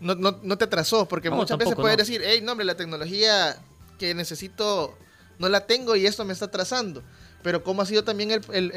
no, 0.00 0.14
no, 0.16 0.36
no 0.42 0.58
te 0.58 0.64
atrasó, 0.64 1.06
porque 1.06 1.30
No, 1.30 1.36
muchas 1.36 1.56
veces 1.56 1.74
puedes 1.74 1.96
decir, 1.96 2.20
hey, 2.22 2.40
no, 2.42 2.52
hombre, 2.52 2.66
la 2.66 2.74
tecnología 2.76 3.56
que 3.98 4.14
necesito 4.14 4.96
no 5.38 5.48
la 5.48 5.66
tengo 5.66 5.96
y 5.96 6.06
esto 6.06 6.24
me 6.24 6.32
está 6.32 6.46
atrasando. 6.46 7.02
Pero 7.42 7.62
cómo 7.62 7.82
ha 7.82 7.86
sido 7.86 8.04
también 8.04 8.30
el, 8.30 8.40
el- 8.52 8.72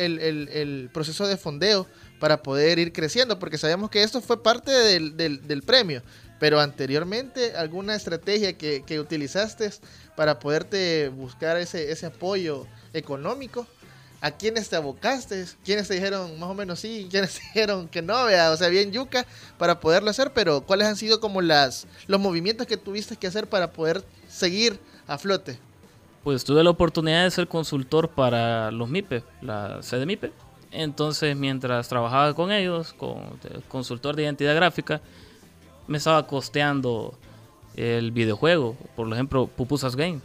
el- 0.50 0.90
proceso 0.94 1.26
de 1.26 1.38
fondeo 1.38 1.88
para 2.20 2.44
poder 2.44 2.80
ir 2.80 2.92
creciendo, 2.92 3.40
porque 3.40 3.58
sabemos 3.58 3.90
que 3.90 4.04
esto 4.04 4.20
fue 4.22 4.44
parte 4.44 4.72
del, 4.72 5.16
del- 5.16 5.48
del 5.48 5.62
premio. 5.64 6.02
Pero 6.40 6.60
anteriormente, 6.60 7.56
alguna 7.56 7.96
estrategia 7.96 8.58
que, 8.58 8.84
que 8.86 9.00
utilizaste 9.00 9.70
para 10.16 10.40
poderte 10.40 11.10
buscar 11.10 11.58
ese, 11.58 11.92
ese 11.92 12.08
apoyo 12.08 12.68
económico, 12.94 13.66
¿a 14.22 14.32
quiénes 14.32 14.70
te 14.70 14.76
abocaste? 14.76 15.46
¿Quiénes 15.64 15.88
te 15.88 15.96
dijeron 15.96 16.40
más 16.40 16.50
o 16.50 16.54
menos 16.54 16.80
sí? 16.80 17.08
¿Quiénes 17.10 17.34
te 17.40 17.42
dijeron 17.42 17.88
que 17.88 18.02
no? 18.02 18.24
O 18.24 18.58
sea, 18.58 18.70
bien 18.70 18.92
yuca 18.92 19.26
para 19.58 19.80
poderlo 19.80 20.10
hacer, 20.10 20.32
pero 20.34 20.62
¿cuáles 20.62 20.88
han 20.88 20.96
sido 20.96 21.20
como 21.20 21.42
las 21.42 21.88
los 22.08 22.20
movimientos 22.20 22.68
que 22.68 22.78
tuviste 22.78 23.16
que 23.16 23.28
hacer 23.28 23.48
para 23.48 23.72
poder 23.72 24.04
seguir 24.28 24.80
a 25.08 25.18
flote? 25.18 25.60
pues 26.28 26.44
tuve 26.44 26.62
la 26.62 26.72
oportunidad 26.72 27.24
de 27.24 27.32
ser 27.32 27.48
consultor 27.48 28.10
para 28.10 28.70
los 28.70 28.90
MIPE, 28.90 29.24
la 29.42 29.82
sede 29.82 30.06
MIPE. 30.06 30.34
Entonces, 30.72 31.38
mientras 31.38 31.88
trabajaba 31.88 32.34
con 32.34 32.52
ellos, 32.52 32.92
con 32.92 33.40
consultor 33.70 34.14
de 34.14 34.24
identidad 34.24 34.54
gráfica, 34.54 35.00
me 35.88 35.98
estaba 35.98 36.28
costeando 36.28 37.18
el 37.78 38.12
videojuego, 38.12 38.76
por 38.98 39.10
ejemplo, 39.14 39.48
Pupusas 39.48 39.96
Game. 39.96 40.20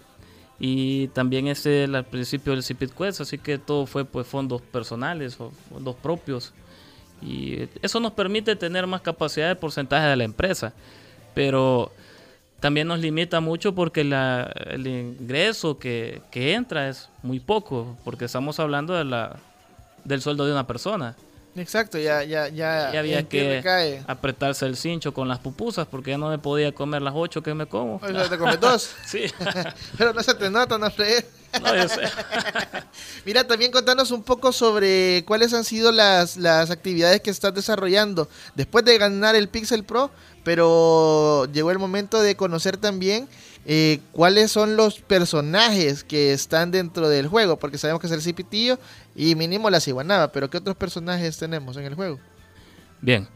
Y 0.65 1.09
también 1.09 1.49
este 1.49 1.85
el- 1.85 1.95
al 1.97 2.05
principio 2.05 2.53
del 2.53 2.63
Cipit 2.63 2.93
Quest, 2.93 3.21
así 3.21 3.37
que 3.37 3.59
todo 3.59 3.85
fue 3.85 4.05
pues 4.05 4.29
fondos 4.29 4.63
personales 4.63 5.41
o 5.41 5.51
fondos 5.69 5.97
propios. 5.97 6.53
Y 7.21 7.69
eso 7.83 7.99
nos 7.99 8.13
permite 8.13 8.55
tener 8.55 8.87
más 8.87 9.01
capacidad 9.01 9.49
de 9.49 9.57
porcentaje 9.57 10.07
de 10.07 10.15
la 10.15 10.23
empresa. 10.23 10.73
Pero 11.35 11.91
también 12.61 12.87
nos 12.87 13.01
limita 13.01 13.41
mucho 13.41 13.75
porque 13.75 14.03
el 14.03 14.87
ingreso 14.87 15.81
que, 15.81 16.23
que 16.31 16.55
entra 16.55 16.89
es 16.89 17.09
muy 17.25 17.41
poco, 17.41 17.97
porque 18.05 18.27
estamos 18.27 18.61
hablando 18.61 18.95
de 18.95 19.05
la, 19.05 19.35
del 20.05 20.23
sueldo 20.23 20.47
de 20.47 20.53
una 20.53 20.67
persona. 20.69 21.17
Exacto, 21.55 21.99
ya, 21.99 22.25
ya, 22.25 22.49
ya. 22.49 22.89
Había 22.89 23.19
¿en 23.19 23.27
qué 23.27 23.61
que 23.63 24.03
apretarse 24.07 24.65
el 24.65 24.77
cincho 24.77 25.13
con 25.13 25.29
las 25.29 25.39
pupusas 25.39 25.87
porque 25.87 26.13
ya 26.13 26.19
no 26.19 26.31
me 26.31 26.39
podía 26.39 26.73
comer 26.73 27.03
las 27.03 27.13
ocho 27.15 27.43
que 27.43 27.53
me 27.53 27.67
como. 27.67 27.97
O 27.97 28.09
sea, 28.09 28.29
te 28.29 28.39
comes 28.39 28.59
dos. 28.61 28.91
Sí. 29.07 29.25
Pero 29.99 30.15
no 30.15 30.23
se 30.23 30.35
te 30.35 30.49
nota, 30.49 30.79
no 30.79 30.91
fregues. 30.91 31.27
No, 31.61 31.77
yo 31.77 31.89
sé. 31.89 32.01
Mira, 33.27 33.47
también 33.47 33.71
contanos 33.71 34.11
un 34.11 34.23
poco 34.23 34.53
sobre 34.53 35.25
cuáles 35.27 35.53
han 35.53 35.65
sido 35.65 35.93
las, 35.93 36.39
las 36.39 36.71
actividades 36.71 37.21
que 37.21 37.31
estás 37.31 37.53
desarrollando 37.53 38.29
después 38.55 38.85
de 38.87 38.97
ganar 38.97 39.35
el 39.35 39.51
Pixel 39.51 39.85
Pro, 39.85 40.11
pero 40.45 41.47
llegó 41.53 41.71
el 41.71 41.79
momento 41.79 42.23
de 42.23 42.35
conocer 42.37 42.79
también 42.79 43.29
eh, 43.65 44.01
cuáles 44.13 44.51
son 44.51 44.77
los 44.77 45.01
personajes 45.01 46.03
que 46.05 46.33
están 46.33 46.71
dentro 46.71 47.09
del 47.09 47.29
juego, 47.29 47.59
porque 47.59 47.79
sabemos 47.79 48.01
que 48.01 48.07
es 48.09 48.13
el 48.13 48.23
Cipitillo 48.23 48.79
y 49.15 49.35
mínimo 49.35 49.71
la 49.71 49.81
ciguanaba, 49.81 50.33
pero 50.33 50.51
¿qué 50.51 50.59
otros 50.59 50.77
personajes 50.77 51.37
tenemos 51.39 51.77
en 51.77 51.85
el 51.85 51.95
juego? 51.95 52.19
Bien, 53.01 53.29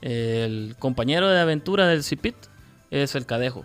el 0.00 0.74
compañero 0.78 1.28
de 1.28 1.40
aventura 1.40 1.86
del 1.86 2.02
Cipit 2.04 2.36
es 2.90 3.14
el 3.14 3.26
cadejo. 3.26 3.64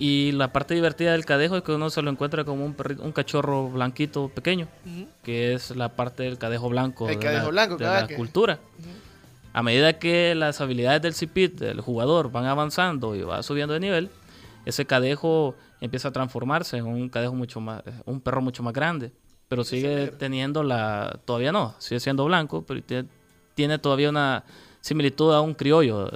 Y 0.00 0.32
la 0.32 0.52
parte 0.52 0.74
divertida 0.74 1.12
del 1.12 1.24
cadejo 1.24 1.56
es 1.56 1.62
que 1.62 1.70
uno 1.70 1.88
se 1.88 2.02
lo 2.02 2.10
encuentra 2.10 2.42
como 2.42 2.64
un, 2.64 2.74
perrito- 2.76 3.00
un 3.04 3.12
cachorro 3.12 3.68
blanquito 3.70 4.28
pequeño, 4.28 4.66
que 5.22 5.54
es 5.54 5.70
la 5.76 5.90
parte 5.90 6.24
del 6.24 6.36
cadejo 6.36 6.68
blanco 6.68 7.08
El 7.08 7.14
de 7.14 7.20
cadejo 7.24 7.44
la, 7.44 7.50
blanco, 7.50 7.76
de 7.76 7.84
cabal, 7.84 8.00
la 8.02 8.08
que- 8.08 8.16
cultura. 8.16 8.58
A 9.52 9.62
medida 9.62 9.92
que 10.00 10.34
las 10.34 10.60
habilidades 10.60 11.00
del 11.02 11.14
Cipit, 11.14 11.54
del 11.60 11.80
jugador, 11.80 12.32
van 12.32 12.46
avanzando 12.46 13.14
y 13.14 13.22
va 13.22 13.40
subiendo 13.44 13.72
de 13.74 13.78
nivel, 13.80 14.10
ese 14.68 14.84
cadejo 14.86 15.54
empieza 15.80 16.08
a 16.08 16.12
transformarse 16.12 16.76
en 16.76 16.86
un 16.86 17.08
cadejo 17.08 17.34
mucho 17.34 17.60
más, 17.60 17.82
un 18.04 18.20
perro 18.20 18.40
mucho 18.42 18.62
más 18.62 18.72
grande. 18.74 19.12
Pero 19.48 19.64
sigue 19.64 20.06
teniendo 20.18 20.62
la, 20.62 21.20
todavía 21.24 21.52
no, 21.52 21.74
sigue 21.78 22.00
siendo 22.00 22.24
blanco, 22.26 22.64
pero 22.66 22.82
tiene, 22.82 23.08
tiene 23.54 23.78
todavía 23.78 24.10
una 24.10 24.44
similitud 24.80 25.32
a 25.32 25.40
un 25.40 25.54
criollo, 25.54 26.10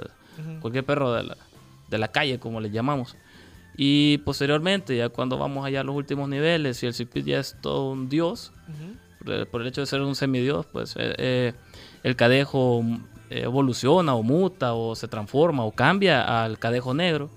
cualquier 0.61 0.85
perro 0.85 1.11
de 1.13 1.23
la, 1.23 1.37
de 1.89 1.97
la 1.97 2.07
calle, 2.09 2.39
como 2.39 2.61
le 2.61 2.69
llamamos. 2.69 3.15
Y 3.75 4.19
posteriormente, 4.19 4.95
ya 4.95 5.09
cuando 5.09 5.37
vamos 5.39 5.65
allá 5.65 5.81
a 5.81 5.83
los 5.83 5.95
últimos 5.95 6.29
niveles 6.29 6.83
y 6.83 6.85
el 6.85 6.93
Cipit 6.93 7.25
ya 7.25 7.39
es 7.39 7.57
todo 7.59 7.89
un 7.89 8.07
dios, 8.07 8.51
por 9.23 9.33
el- 9.33 9.47
por 9.47 9.61
el 9.61 9.67
hecho 9.67 9.81
de 9.81 9.87
ser 9.87 10.01
un 10.01 10.15
semidios, 10.15 10.67
pues 10.67 10.95
eh, 10.97 11.15
eh, 11.17 11.53
el 12.03 12.15
cadejo 12.15 12.83
evoluciona 13.29 14.13
o 14.13 14.21
muta 14.21 14.73
o 14.73 14.95
se 14.95 15.07
transforma 15.07 15.65
o 15.65 15.71
cambia 15.71 16.43
al 16.43 16.59
cadejo 16.59 16.93
negro, 16.93 17.29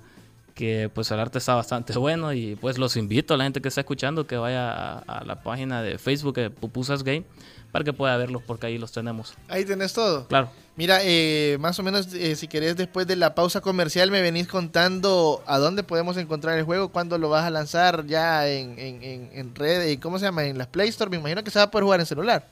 que 0.56 0.90
pues 0.92 1.10
el 1.12 1.20
arte 1.20 1.38
está 1.38 1.54
bastante 1.54 1.92
bueno 1.98 2.32
y 2.32 2.56
pues 2.56 2.78
los 2.78 2.96
invito 2.96 3.34
a 3.34 3.36
la 3.36 3.44
gente 3.44 3.60
que 3.60 3.68
está 3.68 3.82
escuchando 3.82 4.26
que 4.26 4.36
vaya 4.36 4.72
a, 4.72 4.98
a 5.00 5.24
la 5.24 5.42
página 5.42 5.82
de 5.82 5.98
Facebook 5.98 6.34
de 6.34 6.50
Pupusas 6.50 7.04
Game 7.04 7.24
para 7.70 7.84
que 7.84 7.92
pueda 7.92 8.16
verlos 8.16 8.42
porque 8.46 8.66
ahí 8.66 8.78
los 8.78 8.90
tenemos. 8.90 9.34
Ahí 9.48 9.66
tenés 9.66 9.92
todo. 9.92 10.26
Claro. 10.28 10.48
Mira, 10.76 11.00
eh, 11.02 11.58
más 11.60 11.78
o 11.78 11.82
menos, 11.82 12.12
eh, 12.14 12.34
si 12.34 12.48
querés, 12.48 12.74
después 12.76 13.06
de 13.06 13.16
la 13.16 13.34
pausa 13.34 13.60
comercial, 13.60 14.10
me 14.10 14.22
venís 14.22 14.46
contando 14.46 15.42
a 15.46 15.58
dónde 15.58 15.82
podemos 15.82 16.16
encontrar 16.16 16.56
el 16.58 16.64
juego, 16.64 16.88
cuándo 16.88 17.18
lo 17.18 17.28
vas 17.28 17.44
a 17.44 17.50
lanzar 17.50 18.06
ya 18.06 18.48
en, 18.48 18.78
en, 18.78 19.02
en, 19.02 19.30
en 19.32 19.54
red, 19.54 19.88
y 19.88 19.98
¿cómo 19.98 20.18
se 20.18 20.24
llama? 20.24 20.44
En 20.44 20.56
las 20.56 20.68
Play 20.68 20.88
Store. 20.88 21.10
Me 21.10 21.18
imagino 21.18 21.44
que 21.44 21.50
se 21.50 21.58
va 21.58 21.64
a 21.66 21.70
poder 21.70 21.84
jugar 21.84 22.00
en 22.00 22.06
celular. 22.06 22.46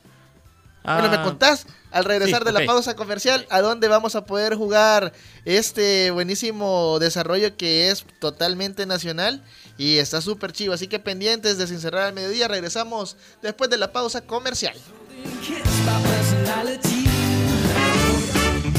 Bueno, 0.85 1.09
me 1.09 1.17
Ah, 1.17 1.23
contás 1.23 1.67
al 1.91 2.05
regresar 2.05 2.41
sí, 2.41 2.45
de 2.45 2.53
la 2.53 2.67
pausa 2.67 2.95
comercial 2.95 3.47
a 3.49 3.63
dónde 3.63 3.89
vamos 3.89 4.17
a 4.17 4.27
poder 4.27 4.55
jugar 4.55 5.13
este 5.47 6.11
buenísimo 6.11 6.99
desarrollo 7.01 7.57
que 7.57 7.91
es 7.91 8.05
totalmente 8.19 8.85
nacional 8.85 9.43
y 9.79 9.97
está 9.97 10.21
súper 10.21 10.53
chivo. 10.53 10.75
Así 10.75 10.87
que 10.87 10.99
pendientes 10.99 11.57
de 11.57 11.67
Sin 11.67 11.81
Cerrar 11.81 12.09
al 12.09 12.13
Mediodía, 12.13 12.49
regresamos 12.49 13.17
después 13.43 13.71
de 13.71 13.79
la 13.79 13.93
pausa 13.93 14.21
comercial. 14.21 14.75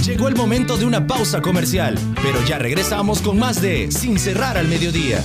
Llegó 0.05 0.27
el 0.27 0.35
momento 0.35 0.77
de 0.77 0.85
una 0.85 1.07
pausa 1.07 1.41
comercial, 1.41 1.97
pero 2.21 2.39
ya 2.45 2.59
regresamos 2.59 3.21
con 3.21 3.39
más 3.39 3.59
de 3.61 3.91
Sin 3.91 4.19
cerrar 4.19 4.57
al 4.57 4.67
mediodía. 4.67 5.23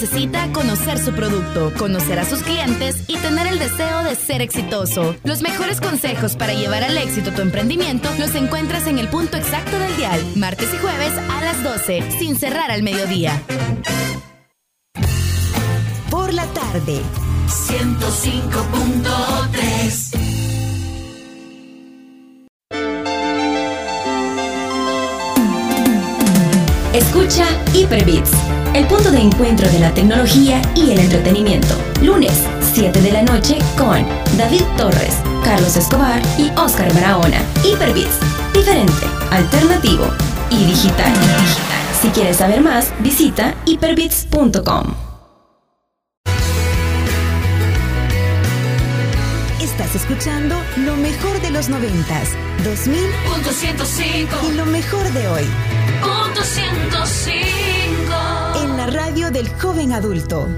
Necesita 0.00 0.50
conocer 0.54 0.98
su 0.98 1.12
producto, 1.12 1.74
conocer 1.76 2.18
a 2.18 2.24
sus 2.24 2.42
clientes 2.42 3.04
y 3.06 3.18
tener 3.18 3.46
el 3.46 3.58
deseo 3.58 4.02
de 4.02 4.14
ser 4.14 4.40
exitoso. 4.40 5.14
Los 5.24 5.42
mejores 5.42 5.78
consejos 5.78 6.36
para 6.36 6.54
llevar 6.54 6.82
al 6.82 6.96
éxito 6.96 7.32
tu 7.32 7.42
emprendimiento 7.42 8.08
los 8.18 8.34
encuentras 8.34 8.86
en 8.86 8.98
el 8.98 9.08
punto 9.08 9.36
exacto 9.36 9.78
del 9.78 9.94
dial, 9.98 10.18
martes 10.36 10.72
y 10.72 10.78
jueves 10.78 11.12
a 11.18 11.44
las 11.44 11.62
12, 11.62 12.12
sin 12.18 12.36
cerrar 12.36 12.70
al 12.70 12.82
mediodía. 12.82 13.42
Por 16.10 16.32
la 16.32 16.46
tarde. 16.46 17.02
105.3 17.48 20.30
Escucha 26.92 27.46
Hyperbits, 27.72 28.32
el 28.74 28.86
punto 28.86 29.10
de 29.10 29.18
encuentro 29.18 29.68
de 29.70 29.78
la 29.78 29.92
tecnología 29.92 30.60
y 30.74 30.90
el 30.92 31.00
entretenimiento. 31.00 31.74
Lunes, 32.02 32.44
7 32.72 33.00
de 33.00 33.12
la 33.12 33.22
noche 33.22 33.58
con 33.76 34.06
David 34.36 34.62
Torres, 34.76 35.16
Carlos 35.44 35.76
Escobar 35.76 36.20
y 36.38 36.50
Oscar 36.58 36.92
Barahona. 36.94 37.42
Hyperbits, 37.64 38.18
diferente, 38.54 39.06
alternativo 39.30 40.06
y 40.50 40.64
digital. 40.64 41.12
Si 42.00 42.08
quieres 42.08 42.38
saber 42.38 42.60
más, 42.60 42.92
visita 43.00 43.54
hyperbits.com. 43.66 44.94
Estás 49.60 49.94
escuchando 49.94 50.56
lo 50.76 50.96
mejor 50.96 51.40
de 51.40 51.50
los 51.50 51.68
noventas, 51.68 52.30
2000 52.64 52.98
Punto 53.32 53.50
105. 53.50 54.36
y 54.50 54.54
lo 54.54 54.66
mejor 54.66 55.10
de 55.12 55.28
hoy. 55.28 55.44
Punto 56.02 56.42
105. 56.42 57.79
La 58.80 58.86
radio 58.86 59.30
del 59.30 59.46
joven 59.60 59.92
adulto. 59.92 60.48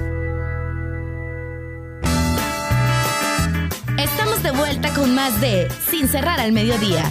Estamos 3.98 4.44
de 4.44 4.52
vuelta 4.52 4.94
con 4.94 5.12
más 5.12 5.40
de 5.40 5.68
Sin 5.90 6.06
cerrar 6.06 6.38
al 6.38 6.52
mediodía. 6.52 7.02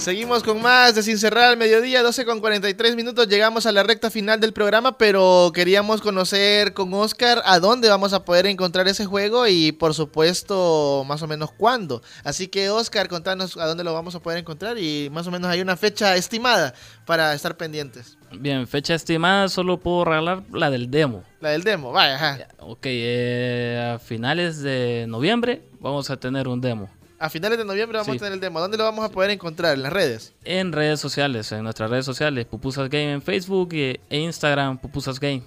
Seguimos 0.00 0.42
con 0.42 0.62
más 0.62 0.94
de 0.94 1.02
Sin 1.02 1.18
Cerrar 1.18 1.50
al 1.50 1.58
Mediodía, 1.58 2.02
12 2.02 2.24
con 2.24 2.40
43 2.40 2.96
minutos. 2.96 3.28
Llegamos 3.28 3.66
a 3.66 3.72
la 3.72 3.82
recta 3.82 4.10
final 4.10 4.40
del 4.40 4.54
programa, 4.54 4.96
pero 4.96 5.52
queríamos 5.54 6.00
conocer 6.00 6.72
con 6.72 6.94
Oscar 6.94 7.42
a 7.44 7.58
dónde 7.58 7.90
vamos 7.90 8.14
a 8.14 8.24
poder 8.24 8.46
encontrar 8.46 8.88
ese 8.88 9.04
juego 9.04 9.46
y, 9.46 9.72
por 9.72 9.92
supuesto, 9.92 11.04
más 11.06 11.20
o 11.20 11.26
menos 11.26 11.52
cuándo. 11.52 12.00
Así 12.24 12.48
que, 12.48 12.70
Oscar, 12.70 13.08
contanos 13.08 13.58
a 13.58 13.66
dónde 13.66 13.84
lo 13.84 13.92
vamos 13.92 14.14
a 14.14 14.20
poder 14.20 14.38
encontrar 14.38 14.78
y 14.78 15.10
más 15.12 15.26
o 15.26 15.30
menos 15.30 15.50
hay 15.50 15.60
una 15.60 15.76
fecha 15.76 16.16
estimada 16.16 16.72
para 17.04 17.34
estar 17.34 17.58
pendientes. 17.58 18.16
Bien, 18.32 18.66
fecha 18.66 18.94
estimada, 18.94 19.50
solo 19.50 19.80
puedo 19.80 20.06
regalar 20.06 20.44
la 20.50 20.70
del 20.70 20.90
demo. 20.90 21.24
La 21.40 21.50
del 21.50 21.62
demo, 21.62 21.92
vaya, 21.92 22.14
ajá. 22.14 22.48
Ok, 22.58 22.86
eh, 22.86 23.92
a 23.94 23.98
finales 23.98 24.62
de 24.62 25.04
noviembre 25.08 25.62
vamos 25.78 26.08
a 26.08 26.16
tener 26.16 26.48
un 26.48 26.62
demo. 26.62 26.88
A 27.20 27.28
finales 27.30 27.58
de 27.58 27.64
noviembre 27.66 27.98
vamos 27.98 28.10
Sí. 28.12 28.16
a 28.16 28.18
tener 28.18 28.32
el 28.32 28.40
demo. 28.40 28.60
¿Dónde 28.60 28.78
lo 28.78 28.84
vamos 28.84 29.04
a 29.04 29.10
poder 29.10 29.30
encontrar? 29.30 29.74
¿En 29.74 29.82
las 29.82 29.92
redes? 29.92 30.32
En 30.42 30.72
redes 30.72 30.98
sociales, 31.00 31.52
en 31.52 31.62
nuestras 31.62 31.90
redes 31.90 32.06
sociales, 32.06 32.46
Pupusas 32.46 32.88
Game 32.88 33.12
en 33.12 33.20
Facebook 33.22 33.68
e 33.74 34.00
Instagram, 34.08 34.78
Pupusas 34.78 35.20
Game. 35.20 35.42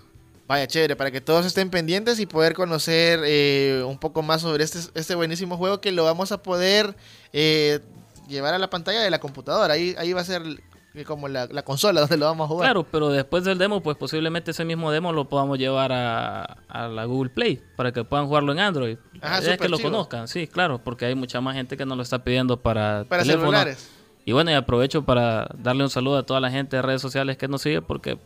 Vaya, 0.47 0.67
chévere, 0.67 0.95
para 0.95 1.09
que 1.09 1.19
todos 1.19 1.45
estén 1.47 1.69
pendientes 1.71 2.19
y 2.19 2.25
poder 2.27 2.53
conocer 2.53 3.21
eh, 3.25 3.83
un 3.87 3.97
poco 3.97 4.21
más 4.21 4.41
sobre 4.41 4.63
este, 4.63 4.79
este 4.93 5.15
buenísimo 5.15 5.57
juego 5.57 5.81
que 5.81 5.91
lo 5.91 6.03
vamos 6.03 6.31
a 6.31 6.43
poder 6.43 6.95
eh, 7.31 7.79
llevar 8.27 8.53
a 8.53 8.59
la 8.59 8.69
pantalla 8.69 9.01
de 9.01 9.09
la 9.09 9.19
computadora. 9.19 9.73
Ahí, 9.73 9.95
ahí 9.97 10.13
va 10.13 10.21
a 10.21 10.25
ser 10.25 10.43
como 11.05 11.27
la, 11.27 11.47
la 11.47 11.63
consola 11.63 12.01
donde 12.01 12.17
lo 12.17 12.25
vamos 12.25 12.45
a 12.45 12.47
jugar. 12.49 12.67
Claro, 12.67 12.83
pero 12.89 13.09
después 13.09 13.43
del 13.43 13.57
demo, 13.57 13.81
pues 13.81 13.97
posiblemente 13.97 14.51
ese 14.51 14.63
mismo 14.63 14.91
demo 14.91 15.11
lo 15.11 15.27
podamos 15.27 15.57
llevar 15.57 15.91
a, 15.91 16.43
a 16.67 16.87
la 16.87 17.05
Google 17.05 17.31
Play 17.31 17.61
para 17.75 17.91
que 17.91 18.03
puedan 18.03 18.27
jugarlo 18.27 18.51
en 18.51 18.59
Android. 18.59 18.97
Ajá, 19.21 19.39
es 19.39 19.57
que 19.57 19.69
lo 19.69 19.79
conozcan, 19.79 20.27
sí, 20.27 20.47
claro, 20.47 20.79
porque 20.83 21.05
hay 21.05 21.15
mucha 21.15 21.41
más 21.41 21.55
gente 21.55 21.75
que 21.77 21.85
nos 21.85 21.97
lo 21.97 22.03
está 22.03 22.23
pidiendo 22.23 22.57
para, 22.61 23.05
Para 23.09 23.23
teléfono. 23.23 23.45
celulares. 23.47 23.89
Y 24.25 24.31
bueno, 24.31 24.51
y 24.51 24.53
aprovecho 24.53 25.03
para 25.03 25.49
darle 25.57 25.83
un 25.83 25.89
saludo 25.89 26.17
a 26.19 26.25
toda 26.25 26.39
la 26.39 26.49
gente 26.51 26.75
de 26.77 26.81
redes 26.81 27.01
sociales 27.01 27.35
que 27.37 27.47
nos 27.47 27.61
sigue 27.61 27.81
porque 27.81 28.17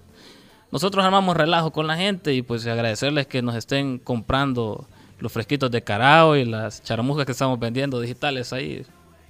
nosotros 0.72 1.03
armamos 1.03 1.36
relajo 1.38 1.72
con 1.72 1.88
la 1.88 1.95
gente 1.97 2.34
y 2.34 2.41
pues 2.41 2.68
agradecerles 2.68 3.26
que 3.28 3.41
nos 3.41 3.55
estén 3.55 3.97
comprando 3.97 4.88
los 5.20 5.32
fresquitos 5.32 5.72
de 5.72 5.84
carao 5.84 6.36
y 6.36 6.45
las 6.45 6.84
charamuscas 6.84 7.26
que 7.26 7.32
estamos 7.32 7.57
vendiendo 7.59 7.99
digitales 7.99 8.53
ahí. 8.53 8.86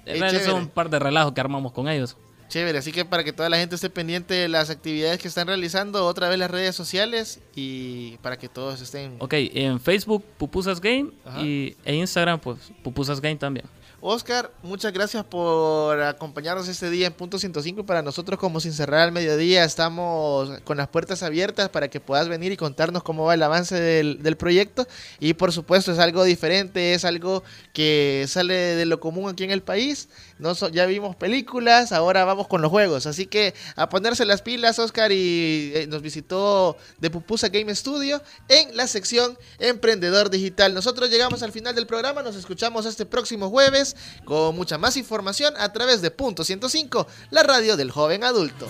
Ey, 0.05 0.15
En 0.15 0.19
realidad 0.19 0.29
chévere. 0.31 0.45
son 0.51 0.61
un 0.63 0.67
par 0.67 0.89
de 0.89 0.99
relajos 0.99 1.31
que 1.33 1.39
armamos 1.39 1.71
con 1.71 1.87
ellos. 1.87 2.17
Chévere, 2.49 2.77
así 2.77 2.91
que 2.91 3.03
para 3.03 3.23
que 3.23 3.33
toda 3.33 3.49
la 3.49 3.57
gente 3.57 3.75
esté 3.75 3.89
pendiente 3.89 4.33
de 4.33 4.47
las 4.47 4.69
actividades 4.69 5.19
que 5.19 5.27
están 5.27 5.47
realizando, 5.47 6.05
otra 6.05 6.29
vez 6.29 6.39
las 6.39 6.49
redes 6.49 6.75
sociales 6.75 7.39
y 7.55 8.17
para 8.17 8.37
que 8.37 8.47
todos 8.47 8.81
estén... 8.81 9.15
Ok, 9.19 9.33
en 9.33 9.79
Facebook 9.79 10.23
Pupusas 10.37 10.79
Game 10.79 11.11
Ajá. 11.25 11.41
y 11.41 11.75
en 11.83 11.95
Instagram 11.95 12.39
pues 12.39 12.59
Pupusas 12.83 13.19
Game 13.19 13.35
también. 13.35 13.65
Oscar, 13.99 14.51
muchas 14.61 14.93
gracias 14.93 15.25
por 15.25 15.99
acompañarnos 16.01 16.67
este 16.67 16.91
día 16.91 17.07
en 17.07 17.13
Punto 17.13 17.39
105. 17.39 17.83
Para 17.83 18.03
nosotros, 18.03 18.39
como 18.39 18.59
sin 18.59 18.71
cerrar 18.71 19.01
al 19.01 19.11
mediodía, 19.11 19.63
estamos 19.63 20.51
con 20.65 20.77
las 20.77 20.87
puertas 20.87 21.23
abiertas 21.23 21.69
para 21.69 21.87
que 21.87 21.99
puedas 21.99 22.29
venir 22.29 22.51
y 22.51 22.57
contarnos 22.57 23.01
cómo 23.01 23.25
va 23.25 23.33
el 23.33 23.41
avance 23.41 23.73
del, 23.73 24.21
del 24.21 24.37
proyecto. 24.37 24.87
Y 25.19 25.33
por 25.33 25.51
supuesto, 25.51 25.91
es 25.91 25.97
algo 25.97 26.23
diferente, 26.23 26.93
es 26.93 27.05
algo 27.05 27.43
que 27.73 28.25
sale 28.27 28.53
de 28.53 28.85
lo 28.85 28.99
común 28.99 29.31
aquí 29.31 29.43
en 29.43 29.51
el 29.51 29.63
país. 29.63 30.09
No 30.39 30.53
ya 30.69 30.85
vimos 30.85 31.15
películas, 31.15 31.91
ahora 31.91 32.25
vamos 32.25 32.47
con 32.47 32.61
los 32.61 32.71
juegos. 32.71 33.05
Así 33.05 33.25
que 33.25 33.53
a 33.75 33.89
ponerse 33.89 34.25
las 34.25 34.41
pilas, 34.41 34.79
Oscar, 34.79 35.11
y 35.11 35.71
eh, 35.73 35.87
nos 35.87 36.01
visitó 36.01 36.77
de 36.99 37.09
Pupusa 37.09 37.49
Game 37.49 37.73
Studio 37.73 38.21
en 38.49 38.75
la 38.75 38.87
sección 38.87 39.37
Emprendedor 39.59 40.29
Digital. 40.29 40.73
Nosotros 40.73 41.09
llegamos 41.09 41.43
al 41.43 41.51
final 41.51 41.75
del 41.75 41.87
programa, 41.87 42.21
nos 42.21 42.35
escuchamos 42.35 42.85
este 42.85 43.05
próximo 43.05 43.49
jueves 43.49 43.95
con 44.25 44.55
mucha 44.55 44.77
más 44.77 44.97
información 44.97 45.53
a 45.57 45.71
través 45.73 46.01
de 46.01 46.11
Punto 46.11 46.43
105, 46.43 47.07
la 47.31 47.43
radio 47.43 47.77
del 47.77 47.91
joven 47.91 48.23
adulto. 48.23 48.67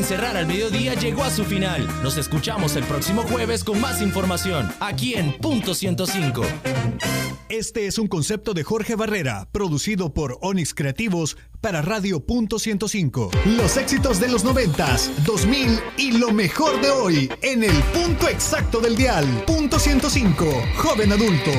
Sin 0.00 0.16
cerrar 0.16 0.34
al 0.38 0.46
mediodía 0.46 0.94
llegó 0.94 1.24
a 1.24 1.30
su 1.30 1.44
final. 1.44 1.86
Nos 2.02 2.16
escuchamos 2.16 2.74
el 2.74 2.84
próximo 2.84 3.20
jueves 3.20 3.62
con 3.62 3.78
más 3.82 4.00
información, 4.00 4.66
aquí 4.80 5.12
en 5.12 5.36
Punto 5.36 5.74
105. 5.74 6.40
Este 7.50 7.86
es 7.86 7.98
un 7.98 8.06
concepto 8.06 8.54
de 8.54 8.64
Jorge 8.64 8.94
Barrera, 8.94 9.46
producido 9.52 10.14
por 10.14 10.38
Onyx 10.40 10.72
Creativos 10.72 11.36
para 11.60 11.82
Radio 11.82 12.24
Punto 12.24 12.58
105. 12.58 13.30
Los 13.44 13.76
éxitos 13.76 14.18
de 14.20 14.28
los 14.28 14.42
90s, 14.42 15.10
2000 15.26 15.78
y 15.98 16.12
lo 16.12 16.30
mejor 16.32 16.80
de 16.80 16.88
hoy 16.88 17.30
en 17.42 17.62
el 17.62 17.76
punto 17.92 18.26
exacto 18.26 18.80
del 18.80 18.96
dial. 18.96 19.26
Punto 19.46 19.78
105, 19.78 20.46
joven 20.78 21.12
adulto. 21.12 21.50